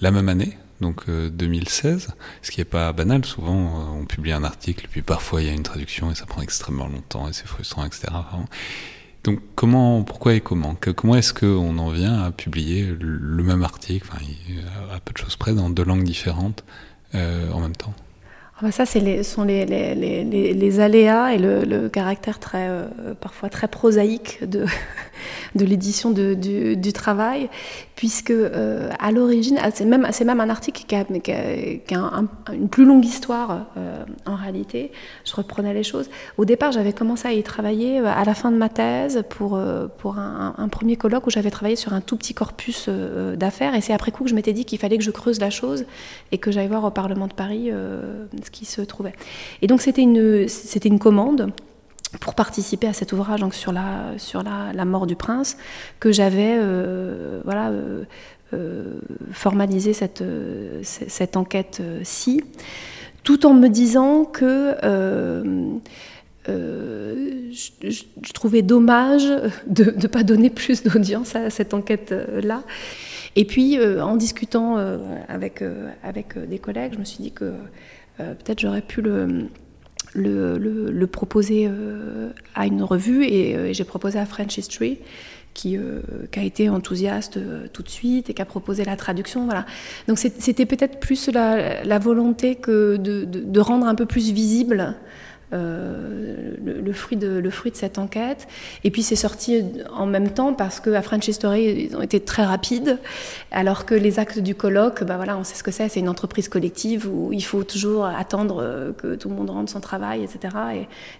la 0.00 0.10
même 0.10 0.28
année, 0.28 0.56
donc 0.80 1.08
2016, 1.08 2.08
euh, 2.08 2.12
ce 2.42 2.50
qui 2.50 2.60
n'est 2.60 2.64
pas 2.64 2.92
banal. 2.92 3.24
Souvent, 3.24 3.54
euh, 3.54 4.00
on 4.00 4.04
publie 4.04 4.32
un 4.32 4.44
article, 4.44 4.86
puis 4.90 5.02
parfois 5.02 5.42
il 5.42 5.48
y 5.48 5.50
a 5.50 5.52
une 5.52 5.62
traduction 5.62 6.10
et 6.10 6.14
ça 6.14 6.26
prend 6.26 6.42
extrêmement 6.42 6.88
longtemps 6.88 7.28
et 7.28 7.32
c'est 7.32 7.46
frustrant, 7.46 7.84
etc. 7.84 8.08
Donc 9.24 9.40
comment, 9.54 10.02
pourquoi 10.02 10.34
et 10.34 10.40
comment? 10.40 10.74
Comment 10.74 11.16
est-ce 11.16 11.34
qu'on 11.34 11.78
en 11.78 11.90
vient 11.90 12.22
à 12.22 12.30
publier 12.30 12.86
le 12.98 13.42
même 13.42 13.62
article, 13.62 14.08
enfin, 14.10 14.24
à 14.94 15.00
peu 15.00 15.12
de 15.12 15.18
choses 15.18 15.36
près, 15.36 15.52
dans 15.52 15.68
deux 15.68 15.84
langues 15.84 16.04
différentes 16.04 16.64
en 17.14 17.60
même 17.60 17.76
temps? 17.76 17.94
Ah 18.62 18.66
bah 18.66 18.72
ça, 18.72 18.84
ce 18.84 19.22
sont 19.22 19.44
les, 19.44 20.80
aléas 20.80 21.32
et 21.32 21.38
le, 21.38 21.88
caractère 21.88 22.38
euh, 22.54 23.14
parfois 23.18 23.48
très 23.48 23.68
prosaïque 23.68 24.44
de, 24.46 24.66
de 25.54 25.64
l'édition 25.64 26.10
du, 26.10 26.92
travail, 26.92 27.48
puisque 27.96 28.30
euh, 28.30 28.90
à 28.98 29.12
l'origine, 29.12 29.58
ah, 29.62 29.70
c'est 29.72 29.84
même, 29.84 30.06
même 30.24 30.40
un 30.40 30.50
article 30.50 30.84
qui 30.86 30.94
a, 30.94 31.04
une 32.52 32.68
plus 32.68 32.84
longue 32.84 33.04
histoire 33.04 33.66
euh, 33.76 34.04
en 34.26 34.34
réalité. 34.34 34.92
Je 35.24 35.34
reprenais 35.34 35.72
les 35.74 35.82
choses. 35.82 36.10
Au 36.36 36.44
départ, 36.44 36.72
j'avais 36.72 36.92
commencé 36.92 37.28
à 37.28 37.32
y 37.32 37.42
travailler 37.42 37.98
à 37.98 38.24
la 38.24 38.34
fin 38.34 38.50
de 38.50 38.56
ma 38.56 38.68
thèse 38.68 39.22
pour, 39.28 39.60
pour 39.98 40.18
un, 40.18 40.68
premier 40.70 40.96
colloque 40.96 41.26
où 41.26 41.30
j'avais 41.30 41.50
travaillé 41.50 41.76
sur 41.76 41.92
un 41.92 42.00
tout 42.00 42.16
petit 42.16 42.34
corpus 42.34 42.88
d'affaires, 43.36 43.74
et 43.74 43.80
c'est 43.80 43.92
après 43.92 44.10
coup 44.10 44.24
que 44.24 44.30
je 44.30 44.34
m'étais 44.34 44.52
dit 44.52 44.64
qu'il 44.64 44.78
fallait 44.78 44.98
que 44.98 45.04
je 45.04 45.10
creuse 45.10 45.40
la 45.40 45.50
chose 45.50 45.84
et 46.32 46.38
que 46.38 46.50
j'aille 46.50 46.68
voir 46.68 46.84
au 46.84 46.90
Parlement 46.90 47.26
de 47.26 47.34
Paris 47.34 47.70
qui 48.52 48.64
se 48.64 48.82
trouvait. 48.82 49.14
Et 49.62 49.66
donc 49.66 49.80
c'était 49.80 50.02
une, 50.02 50.48
c'était 50.48 50.88
une 50.88 50.98
commande 50.98 51.52
pour 52.18 52.34
participer 52.34 52.88
à 52.88 52.92
cet 52.92 53.12
ouvrage 53.12 53.40
sur 53.52 53.72
la 53.72 54.18
sur 54.18 54.42
la, 54.42 54.72
la 54.74 54.84
mort 54.84 55.06
du 55.06 55.14
prince 55.16 55.56
que 56.00 56.10
j'avais 56.10 56.56
euh, 56.58 57.40
voilà 57.44 57.70
euh, 57.70 58.04
euh, 58.52 58.98
formalisé 59.32 59.92
cette 59.92 60.24
cette 60.82 61.36
enquête 61.36 61.82
ci 62.02 62.42
tout 63.22 63.46
en 63.46 63.54
me 63.54 63.68
disant 63.68 64.24
que 64.24 64.74
je, 66.46 68.32
trouvais 68.34 68.62
dommage 68.62 69.28
de 69.66 69.84
ne 69.84 70.06
pas 70.06 70.24
donner 70.24 70.50
plus 70.50 70.82
d'audience 70.82 71.36
à 71.36 71.50
cette 71.50 71.74
enquête-là. 71.74 72.62
Et 73.36 73.44
puis, 73.44 73.78
en 73.78 74.16
discutant 74.16 74.78
avec, 75.28 75.62
avec 76.02 76.38
des 76.48 76.58
collègues, 76.58 76.94
je 76.94 76.98
me 76.98 77.04
suis 77.04 77.22
dit 77.22 77.30
que 77.30 77.52
peut-être 78.16 78.58
j'aurais 78.58 78.80
pu 78.80 79.02
le, 79.02 79.50
le, 80.14 81.04
proposer 81.06 81.68
euh, 81.68 82.30
à 82.54 82.66
une 82.66 82.82
revue 82.82 83.24
euh, 83.24 83.66
et, 83.66 83.74
j'ai 83.74 83.84
proposé 83.84 84.18
à 84.18 84.26
French 84.26 84.56
History. 84.58 84.98
Qui, 85.52 85.76
qui, 86.30 86.38
a 86.38 86.44
été 86.44 86.68
enthousiaste 86.68 87.40
tout 87.72 87.82
de 87.82 87.88
suite 87.88 88.30
et 88.30 88.34
qui 88.34 88.40
a 88.40 88.44
proposé 88.44 88.84
la 88.84 88.94
traduction. 88.94 89.46
Voilà. 89.46 89.66
Donc 90.06 90.16
c'était 90.16 90.64
peut-être 90.64 91.00
plus 91.00 91.28
la, 91.28 91.98
volonté 91.98 92.54
que 92.54 92.96
de, 92.96 93.60
rendre 93.60 93.88
un 93.88 93.96
peu 93.96 94.06
plus 94.06 94.30
visible 94.30 94.94
euh, 95.52 96.54
le, 96.64 96.92
fruit 96.92 97.16
de, 97.16 97.28
le 97.28 97.50
fruit 97.50 97.70
de 97.70 97.76
cette 97.76 97.98
enquête. 97.98 98.46
Et 98.84 98.90
puis 98.90 99.02
c'est 99.02 99.16
sorti 99.16 99.64
en 99.92 100.06
même 100.06 100.30
temps 100.30 100.54
parce 100.54 100.80
qu'à 100.80 101.02
French 101.02 101.26
History, 101.28 101.88
ils 101.90 101.96
ont 101.96 102.02
été 102.02 102.20
très 102.20 102.44
rapides, 102.44 102.98
alors 103.50 103.86
que 103.86 103.94
les 103.94 104.18
actes 104.18 104.38
du 104.38 104.54
colloque, 104.54 105.04
bah 105.04 105.16
voilà, 105.16 105.36
on 105.36 105.44
sait 105.44 105.56
ce 105.56 105.62
que 105.62 105.70
c'est, 105.70 105.88
c'est 105.88 106.00
une 106.00 106.08
entreprise 106.08 106.48
collective 106.48 107.08
où 107.08 107.32
il 107.32 107.44
faut 107.44 107.64
toujours 107.64 108.04
attendre 108.04 108.62
euh, 108.62 108.92
que 108.92 109.14
tout 109.14 109.28
le 109.28 109.34
monde 109.34 109.50
rende 109.50 109.68
son 109.68 109.80
travail, 109.80 110.22
etc. 110.22 110.54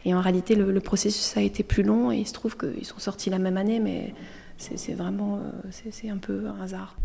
Et, 0.05 0.15
en 0.15 0.21
réalité, 0.21 0.55
le, 0.55 0.71
le, 0.71 0.81
processus 0.81 1.37
a 1.37 1.41
été 1.41 1.63
plus 1.63 1.83
long 1.83 2.11
et 2.13 2.17
il 2.17 2.27
se 2.27 2.33
trouve 2.33 2.57
qu'ils 2.57 2.85
sont 2.85 2.99
sortis 2.99 3.31
la 3.31 3.39
même 3.39 3.57
année, 3.57 3.81
mais 3.81 4.15
c'est 4.61 4.93
vraiment 4.93 5.37
euh, 5.37 5.71
c'est 5.91 6.11
un 6.11 6.19
peu 6.19 6.47
un 6.47 6.63
hasard. 6.63 6.97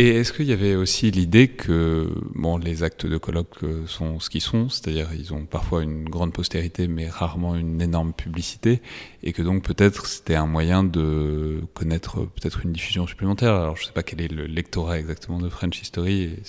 Et 0.00 0.10
est-ce 0.10 0.32
qu'il 0.32 0.46
y 0.46 0.52
avait 0.52 0.76
aussi 0.76 1.10
l'idée 1.10 1.48
que 1.48 2.08
bon, 2.36 2.56
les 2.56 2.84
actes 2.84 3.04
de 3.04 3.18
colloque 3.18 3.64
euh, 3.64 3.84
sont 3.88 4.20
ce 4.20 4.30
qu'ils 4.30 4.40
sont, 4.40 4.68
c'est-à-dire 4.68 5.08
ils 5.12 5.34
ont 5.34 5.44
parfois 5.44 5.82
une 5.82 6.08
grande 6.08 6.32
postérité 6.32 6.86
mais 6.86 7.08
rarement 7.08 7.56
une 7.56 7.82
énorme 7.82 8.12
publicité, 8.12 8.80
et 9.24 9.32
que 9.32 9.42
donc 9.42 9.64
peut-être 9.64 10.06
c'était 10.06 10.36
un 10.36 10.46
moyen 10.46 10.84
de 10.84 11.62
connaître 11.74 12.20
peut-être 12.26 12.64
une 12.64 12.70
diffusion 12.72 13.08
supplémentaire? 13.08 13.54
Alors 13.54 13.74
je 13.74 13.82
ne 13.82 13.86
sais 13.86 13.92
pas 13.92 14.04
quel 14.04 14.20
est 14.20 14.28
le 14.28 14.46
lectorat 14.46 15.00
exactement 15.00 15.40
de 15.40 15.48
French 15.48 15.82
History, 15.82 16.22
et 16.22 16.42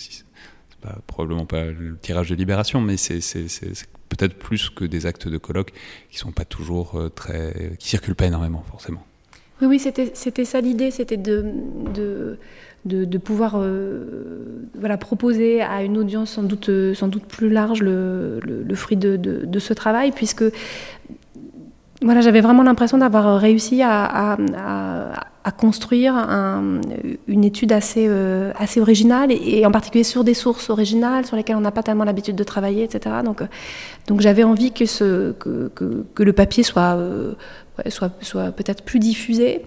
probablement 1.07 1.47
pas 1.47 1.65
le 1.65 1.97
tirage 1.97 2.29
de 2.29 2.35
Libération, 2.35 2.81
mais 2.81 2.97
c'est 2.97 3.19
peut-être 4.09 4.37
plus 4.37 4.69
que 4.69 4.85
des 4.85 5.07
actes 5.07 5.27
de 5.27 5.39
colloque 5.39 5.73
qui 6.11 6.19
sont 6.19 6.31
pas 6.31 6.45
toujours 6.45 6.99
euh, 6.99 7.09
très, 7.09 7.75
qui 7.79 7.89
circulent 7.89 8.13
pas 8.13 8.27
énormément 8.27 8.63
forcément. 8.69 9.03
Oui, 9.61 9.67
oui, 9.67 9.79
c'était 9.79 10.45
ça 10.45 10.61
l'idée, 10.61 10.91
c'était 10.91 11.17
de, 11.17 11.45
de 11.93 12.37
de, 12.85 13.17
pouvoir 13.17 13.55
euh, 13.57 14.69
voilà, 14.77 14.97
proposer 14.97 15.61
à 15.61 15.83
une 15.83 15.97
audience 15.97 16.31
sans 16.31 16.43
doute, 16.43 16.69
sans 16.93 17.07
doute 17.07 17.25
plus 17.25 17.49
large 17.49 17.81
le, 17.81 18.39
fruit 18.75 18.97
de, 18.97 19.59
ce 19.59 19.73
travail, 19.73 20.11
puisque 20.11 20.43
voilà, 22.01 22.21
j'avais 22.21 22.39
vraiment 22.39 22.63
l'impression 22.63 22.97
d'avoir 22.97 23.39
réussi 23.39 23.81
à, 23.83 24.37
construire 25.57 26.13
une 27.27 27.43
étude 27.43 27.71
assez, 27.71 28.05
euh, 28.07 28.51
assez 28.55 28.79
originale, 28.79 29.31
et, 29.31 29.65
en 29.65 29.71
particulier 29.71 30.03
sur 30.03 30.23
des 30.23 30.35
sources 30.35 30.69
originales 30.69 31.25
sur 31.25 31.35
lesquelles 31.35 31.55
on 31.55 31.61
n'a 31.61 31.71
pas 31.71 31.81
tellement 31.83 32.03
l'habitude 32.03 32.35
de 32.35 32.43
travailler, 32.43 32.83
etc. 32.83 33.17
Donc, 33.25 33.41
donc 34.07 34.21
j'avais 34.21 34.43
envie 34.43 34.71
que, 34.71 34.85
ce, 34.85 35.31
que, 35.33 35.71
que, 35.75 36.23
le 36.23 36.33
papier 36.33 36.63
soit, 36.63 36.95
euh, 36.95 37.33
soit, 37.87 38.51
peut-être 38.51 38.83
plus 38.83 38.99
diffusé 38.99 39.63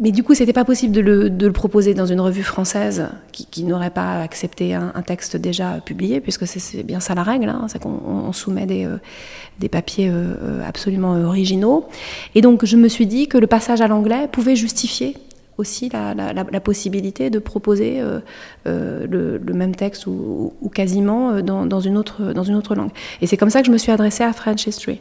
mais 0.00 0.10
du 0.10 0.22
coup, 0.22 0.34
c'était 0.34 0.52
pas 0.52 0.64
possible 0.64 0.94
de 0.94 1.00
le, 1.00 1.52
proposer 1.52 1.92
dans 1.92 2.06
une 2.06 2.20
revue 2.20 2.42
française 2.42 3.08
qui, 3.32 3.64
n'aurait 3.64 3.90
pas 3.90 4.20
accepté 4.20 4.74
un, 4.74 4.90
texte 5.02 5.36
déjà 5.36 5.80
publié, 5.84 6.20
puisque 6.20 6.46
c'est 6.46 6.82
bien 6.82 7.00
ça 7.00 7.14
la 7.14 7.22
règle, 7.22 7.48
hein, 7.48 7.66
c'est 7.68 7.80
qu'on 7.80 8.32
soumet 8.32 8.66
des, 8.66 8.86
euh, 8.86 9.68
papiers 9.70 10.08
euh, 10.10 10.66
absolument 10.66 11.12
originaux. 11.12 11.86
Et 12.34 12.40
donc, 12.40 12.64
je 12.64 12.76
me 12.76 12.88
suis 12.88 13.06
dit 13.06 13.28
que 13.28 13.38
le 13.38 13.46
passage 13.46 13.80
à 13.80 13.88
l'anglais 13.88 14.28
pouvait 14.30 14.56
justifier 14.56 15.16
aussi 15.58 15.88
la, 15.88 16.60
possibilité 16.60 17.30
de 17.30 17.38
proposer 17.38 18.00
euh, 18.00 18.20
euh, 18.66 19.06
le, 19.06 19.54
même 19.54 19.74
texte 19.74 20.06
ou, 20.06 20.52
quasiment 20.74 21.30
euh, 21.30 21.42
dans, 21.42 21.66
dans, 21.66 21.80
une 21.80 21.96
autre, 21.96 22.32
dans 22.32 22.42
une 22.42 22.54
autre 22.54 22.74
langue. 22.74 22.90
Et 23.20 23.26
c'est 23.26 23.36
comme 23.36 23.50
ça 23.50 23.60
que 23.60 23.66
je 23.66 23.72
me 23.72 23.78
suis 23.78 23.92
adressée 23.92 24.24
à 24.24 24.32
French 24.32 24.66
History. 24.66 25.00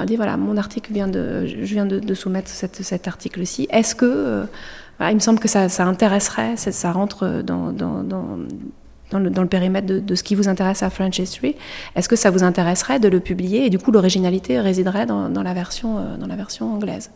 J'ai 0.00 0.06
dit, 0.06 0.16
voilà, 0.16 0.36
mon 0.36 0.56
article 0.56 0.92
vient 0.92 1.08
de, 1.08 1.46
je 1.46 1.74
viens 1.74 1.86
de, 1.86 2.14
soumettre 2.14 2.50
cet 2.50 3.08
article-ci. 3.08 3.66
Est-ce 3.70 3.94
que, 3.94 4.06
euh, 4.06 4.44
il 5.00 5.14
me 5.14 5.20
semble 5.20 5.38
que 5.38 5.48
ça, 5.48 5.68
ça 5.68 5.84
intéresserait, 5.86 6.56
ça, 6.56 6.92
rentre 6.92 7.42
dans, 7.42 7.72
dans, 7.72 8.02
dans 8.02 9.18
le, 9.18 9.30
dans 9.30 9.42
le, 9.42 9.48
périmètre 9.48 9.86
de, 9.86 10.00
de, 10.00 10.14
ce 10.14 10.22
qui 10.22 10.34
vous 10.34 10.48
intéresse 10.48 10.82
à 10.82 10.90
French 10.90 11.18
History. 11.18 11.56
Est-ce 11.96 12.08
que 12.08 12.16
ça 12.16 12.30
vous 12.30 12.42
intéresserait 12.42 12.98
de 12.98 13.08
le 13.08 13.20
publier 13.20 13.66
Et 13.66 13.70
du 13.70 13.78
coup, 13.78 13.90
l'originalité 13.90 14.60
résiderait 14.60 15.06
dans, 15.06 15.28
dans, 15.28 15.42
la 15.42 15.54
version, 15.54 16.16
dans 16.18 16.26
la 16.26 16.36
version 16.36 16.74
anglaise? 16.74 17.10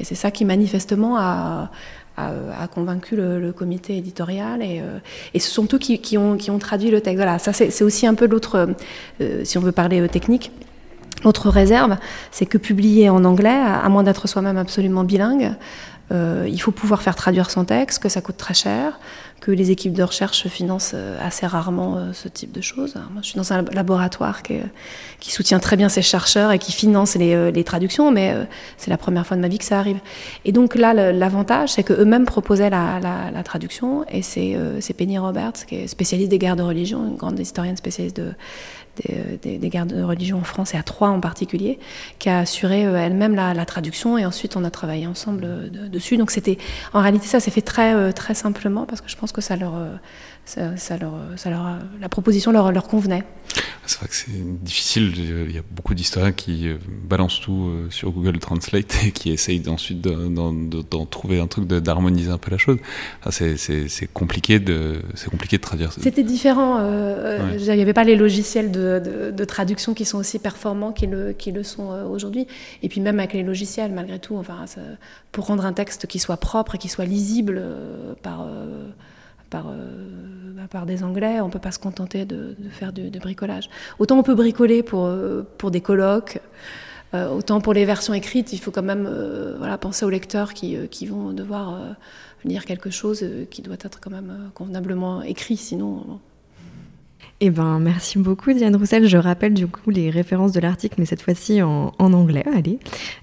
Et 0.00 0.04
c'est 0.04 0.14
ça 0.14 0.30
qui 0.30 0.44
manifestement 0.44 1.18
a, 1.18 1.70
a, 2.16 2.68
convaincu 2.68 3.16
le, 3.16 3.52
comité 3.52 3.96
éditorial 3.96 4.62
et, 4.62 4.80
euh, 4.80 4.98
et, 5.34 5.38
ce 5.38 5.50
sont 5.50 5.66
eux 5.72 5.78
qui, 5.78 5.98
qui, 6.00 6.18
ont, 6.18 6.58
traduit 6.58 6.90
le 6.90 7.00
texte. 7.00 7.16
Voilà, 7.16 7.38
ça 7.38 7.52
c'est 7.52 7.84
aussi 7.84 8.06
un 8.06 8.14
peu 8.14 8.26
l'autre, 8.26 8.74
euh, 9.20 9.44
si 9.44 9.58
on 9.58 9.60
veut 9.60 9.72
parler 9.72 10.00
euh, 10.00 10.08
technique. 10.08 10.50
L'autre 11.24 11.50
réserve, 11.50 11.96
c'est 12.30 12.46
que 12.46 12.58
publier 12.58 13.08
en 13.10 13.24
anglais, 13.24 13.48
à, 13.50 13.88
moins 13.88 14.02
d'être 14.02 14.26
soi-même 14.28 14.56
absolument 14.56 15.04
bilingue, 15.04 15.52
il 16.10 16.60
faut 16.60 16.72
pouvoir 16.72 17.00
faire 17.00 17.16
traduire 17.16 17.50
son 17.50 17.64
texte, 17.64 18.02
que 18.02 18.10
ça 18.10 18.20
coûte 18.20 18.36
très 18.36 18.52
cher, 18.52 18.98
que 19.42 19.50
les 19.50 19.72
équipes 19.72 19.92
de 19.92 20.04
recherche 20.04 20.46
financent 20.46 20.92
euh, 20.94 21.18
assez 21.20 21.46
rarement 21.46 21.96
euh, 21.96 22.12
ce 22.12 22.28
type 22.28 22.52
de 22.52 22.60
choses. 22.60 22.94
moi, 22.94 23.22
je 23.22 23.26
suis 23.26 23.36
dans 23.36 23.52
un 23.52 23.62
laboratoire 23.72 24.42
qui, 24.42 24.60
soutient 25.20 25.58
très 25.58 25.76
bien 25.76 25.88
ses 25.88 26.00
chercheurs 26.00 26.52
et 26.52 26.60
qui 26.60 26.70
finance 26.70 27.16
les, 27.16 27.34
euh, 27.34 27.62
traductions, 27.64 28.12
mais 28.12 28.34
c'est 28.76 28.90
la 28.90 28.96
première 28.96 29.26
fois 29.26 29.36
de 29.36 29.42
ma 29.42 29.48
vie 29.48 29.58
que 29.58 29.64
ça 29.64 29.78
arrive. 29.78 29.98
Et 30.44 30.52
donc 30.52 30.76
là, 30.76 30.94
l'avantage, 30.94 31.70
c'est 31.70 31.82
qu'eux-mêmes 31.82 32.24
proposaient 32.24 32.70
la, 32.70 33.00
la, 33.00 33.42
traduction, 33.42 34.04
et 34.08 34.22
c'est 34.22 34.94
Penny 34.96 35.18
Roberts, 35.18 35.66
qui 35.66 35.76
est 35.76 35.86
spécialiste 35.88 36.30
des 36.30 36.38
guerres 36.38 36.56
de 36.56 36.62
religion, 36.62 37.04
une 37.06 37.16
grande 37.16 37.38
historienne 37.38 37.76
spécialiste 37.76 38.16
de, 38.16 38.34
des, 39.42 39.58
des, 39.58 39.68
guerres 39.68 39.86
de 39.86 40.02
religion 40.02 40.38
en 40.38 40.44
France 40.44 40.74
et 40.74 40.76
à 40.76 40.82
Troyes 40.82 41.10
en 41.10 41.20
particulier, 41.20 41.78
qui 42.18 42.28
a 42.28 42.40
assuré 42.40 42.82
elle-même 42.82 43.34
la, 43.34 43.54
la, 43.54 43.64
traduction 43.64 44.18
et 44.18 44.26
ensuite 44.26 44.56
on 44.56 44.64
a 44.64 44.70
travaillé 44.70 45.06
ensemble 45.06 45.70
dessus. 45.70 46.16
Donc 46.16 46.30
c'était, 46.30 46.58
en 46.92 47.00
réalité, 47.00 47.26
ça 47.26 47.40
s'est 47.40 47.50
fait 47.50 47.62
très 47.62 48.12
très 48.12 48.34
simplement 48.34 48.86
parce 48.86 49.00
que 49.00 49.08
je 49.08 49.16
pense 49.16 49.32
que 49.32 49.40
ça 49.40 49.56
leur, 49.56 49.76
euh, 49.76 49.94
ça, 50.44 50.76
ça 50.76 50.96
leur, 50.96 51.14
ça 51.36 51.50
leur, 51.50 51.78
la 52.00 52.08
proposition 52.08 52.52
leur, 52.52 52.72
leur 52.72 52.88
convenait. 52.88 53.24
C'est 53.84 53.98
vrai 53.98 54.08
que 54.08 54.14
c'est 54.14 54.30
difficile. 54.62 55.12
Il 55.16 55.54
y 55.54 55.58
a 55.58 55.62
beaucoup 55.68 55.94
d'historiens 55.94 56.30
qui 56.30 56.68
euh, 56.68 56.76
balancent 57.04 57.40
tout 57.40 57.66
euh, 57.66 57.90
sur 57.90 58.12
Google 58.12 58.38
Translate 58.38 58.94
et 59.06 59.10
qui 59.10 59.30
essayent 59.30 59.68
ensuite 59.68 60.00
d'en 60.00 61.06
trouver 61.06 61.40
un 61.40 61.48
truc, 61.48 61.66
d'harmoniser 61.66 62.30
un 62.30 62.38
peu 62.38 62.52
la 62.52 62.58
chose. 62.58 62.78
c'est 63.30 64.12
compliqué 64.12 64.60
de, 64.60 65.02
c'est 65.14 65.30
compliqué 65.30 65.56
de 65.56 65.62
traduire. 65.62 65.92
C'était 65.92 66.22
différent. 66.22 66.78
Euh, 66.80 67.56
Il 67.58 67.64
n'y 67.64 67.82
avait 67.82 67.92
pas 67.92 68.04
les 68.04 68.14
logiciels 68.14 68.70
de, 68.70 69.02
de, 69.04 69.30
de, 69.32 69.44
traduction 69.44 69.94
qui 69.94 70.04
sont 70.04 70.18
aussi 70.18 70.38
performants 70.38 70.92
qu'ils 70.92 71.10
le, 71.10 71.32
qui 71.32 71.50
le 71.50 71.64
sont 71.64 71.90
aujourd'hui. 72.08 72.46
Et 72.82 72.88
puis 72.88 73.00
même 73.00 73.18
avec 73.18 73.32
les 73.32 73.42
logiciels, 73.42 73.92
malgré 73.92 74.20
tout, 74.20 74.36
enfin, 74.36 74.64
pour 75.32 75.46
rendre 75.46 75.66
un 75.66 75.72
texte 75.72 76.06
qui 76.06 76.20
soit 76.20 76.36
propre 76.36 76.76
et 76.76 76.78
qui 76.78 76.88
soit 76.88 77.04
lisible 77.04 77.60
par 78.22 78.46
par, 79.52 79.68
euh, 79.68 80.52
bah, 80.56 80.66
par 80.68 80.86
des 80.86 81.04
Anglais, 81.04 81.40
on 81.40 81.46
ne 81.46 81.52
peut 81.52 81.60
pas 81.60 81.70
se 81.70 81.78
contenter 81.78 82.24
de, 82.24 82.56
faire 82.70 82.92
du, 82.92 83.10
de 83.10 83.18
bricolage. 83.20 83.68
Autant 83.98 84.18
on 84.18 84.22
peut 84.24 84.34
bricoler 84.34 84.82
pour, 84.82 85.06
euh, 85.06 85.42
pour 85.58 85.70
des 85.70 85.80
colloques, 85.80 86.40
autant 87.14 87.60
pour 87.60 87.74
les 87.74 87.84
versions 87.84 88.14
écrites, 88.14 88.54
il 88.54 88.58
faut 88.58 88.70
quand 88.70 88.82
même 88.82 89.06
voilà, 89.58 89.76
penser 89.76 90.06
aux 90.06 90.08
lecteurs 90.08 90.54
qui, 90.54 90.78
qui 90.88 91.04
vont 91.04 91.32
devoir 91.34 91.78
lire 92.42 92.64
quelque 92.64 92.88
chose 92.88 93.22
qui 93.50 93.60
doit 93.60 93.76
être 93.78 94.00
quand 94.00 94.08
même 94.10 94.50
convenablement 94.54 95.20
écrit, 95.20 95.58
sinon 95.58 96.20
eh 97.44 97.50
ben, 97.50 97.80
merci 97.80 98.18
beaucoup 98.18 98.52
Diane 98.52 98.76
Roussel. 98.76 99.08
Je 99.08 99.16
rappelle 99.16 99.54
du 99.54 99.66
coup 99.66 99.90
les 99.90 100.10
références 100.10 100.52
de 100.52 100.60
l'article, 100.60 100.94
mais 100.98 101.06
cette 101.06 101.22
fois-ci 101.22 101.60
en, 101.60 101.92
anglais. 101.98 102.44
Allez. 102.54 102.78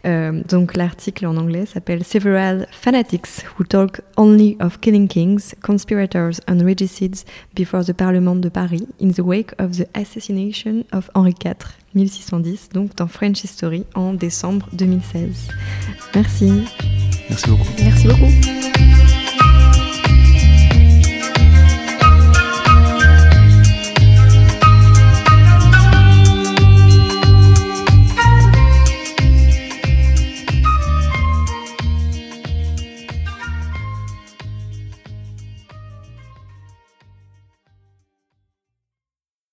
Euh, 0.06 0.42
donc 0.50 0.76
l'article 0.76 1.26
en 1.26 1.38
anglais 1.38 1.66
s'appelle 1.66 2.04
Several 2.04 2.68
fanatics 2.72 3.46
who 3.58 3.64
talk 3.64 4.02
only 4.18 4.58
of 4.60 4.82
killing 4.82 5.08
kings, 5.08 5.56
conspirators 5.62 6.42
and 6.50 6.66
regicides 6.66 7.24
before 7.56 7.86
the 7.86 7.94
Parlement 7.94 8.36
de 8.36 8.50
Paris 8.50 8.88
in 9.02 9.12
the 9.12 9.22
wake 9.22 9.54
of 9.58 9.78
the 9.78 9.88
assassination 9.94 10.84
of 10.92 11.10
Henri 11.16 11.34
IV, 11.42 11.78
1610, 11.94 12.70
donc 12.74 12.96
dans 12.96 13.08
French 13.08 13.44
History 13.44 13.86
en 13.96 14.14
décembre 14.14 14.68
2016. 14.74 15.48
Merci. 16.14 16.64
Merci 17.30 17.50
beaucoup. 17.50 17.70
Merci 17.80 18.08
beaucoup. 18.08 19.09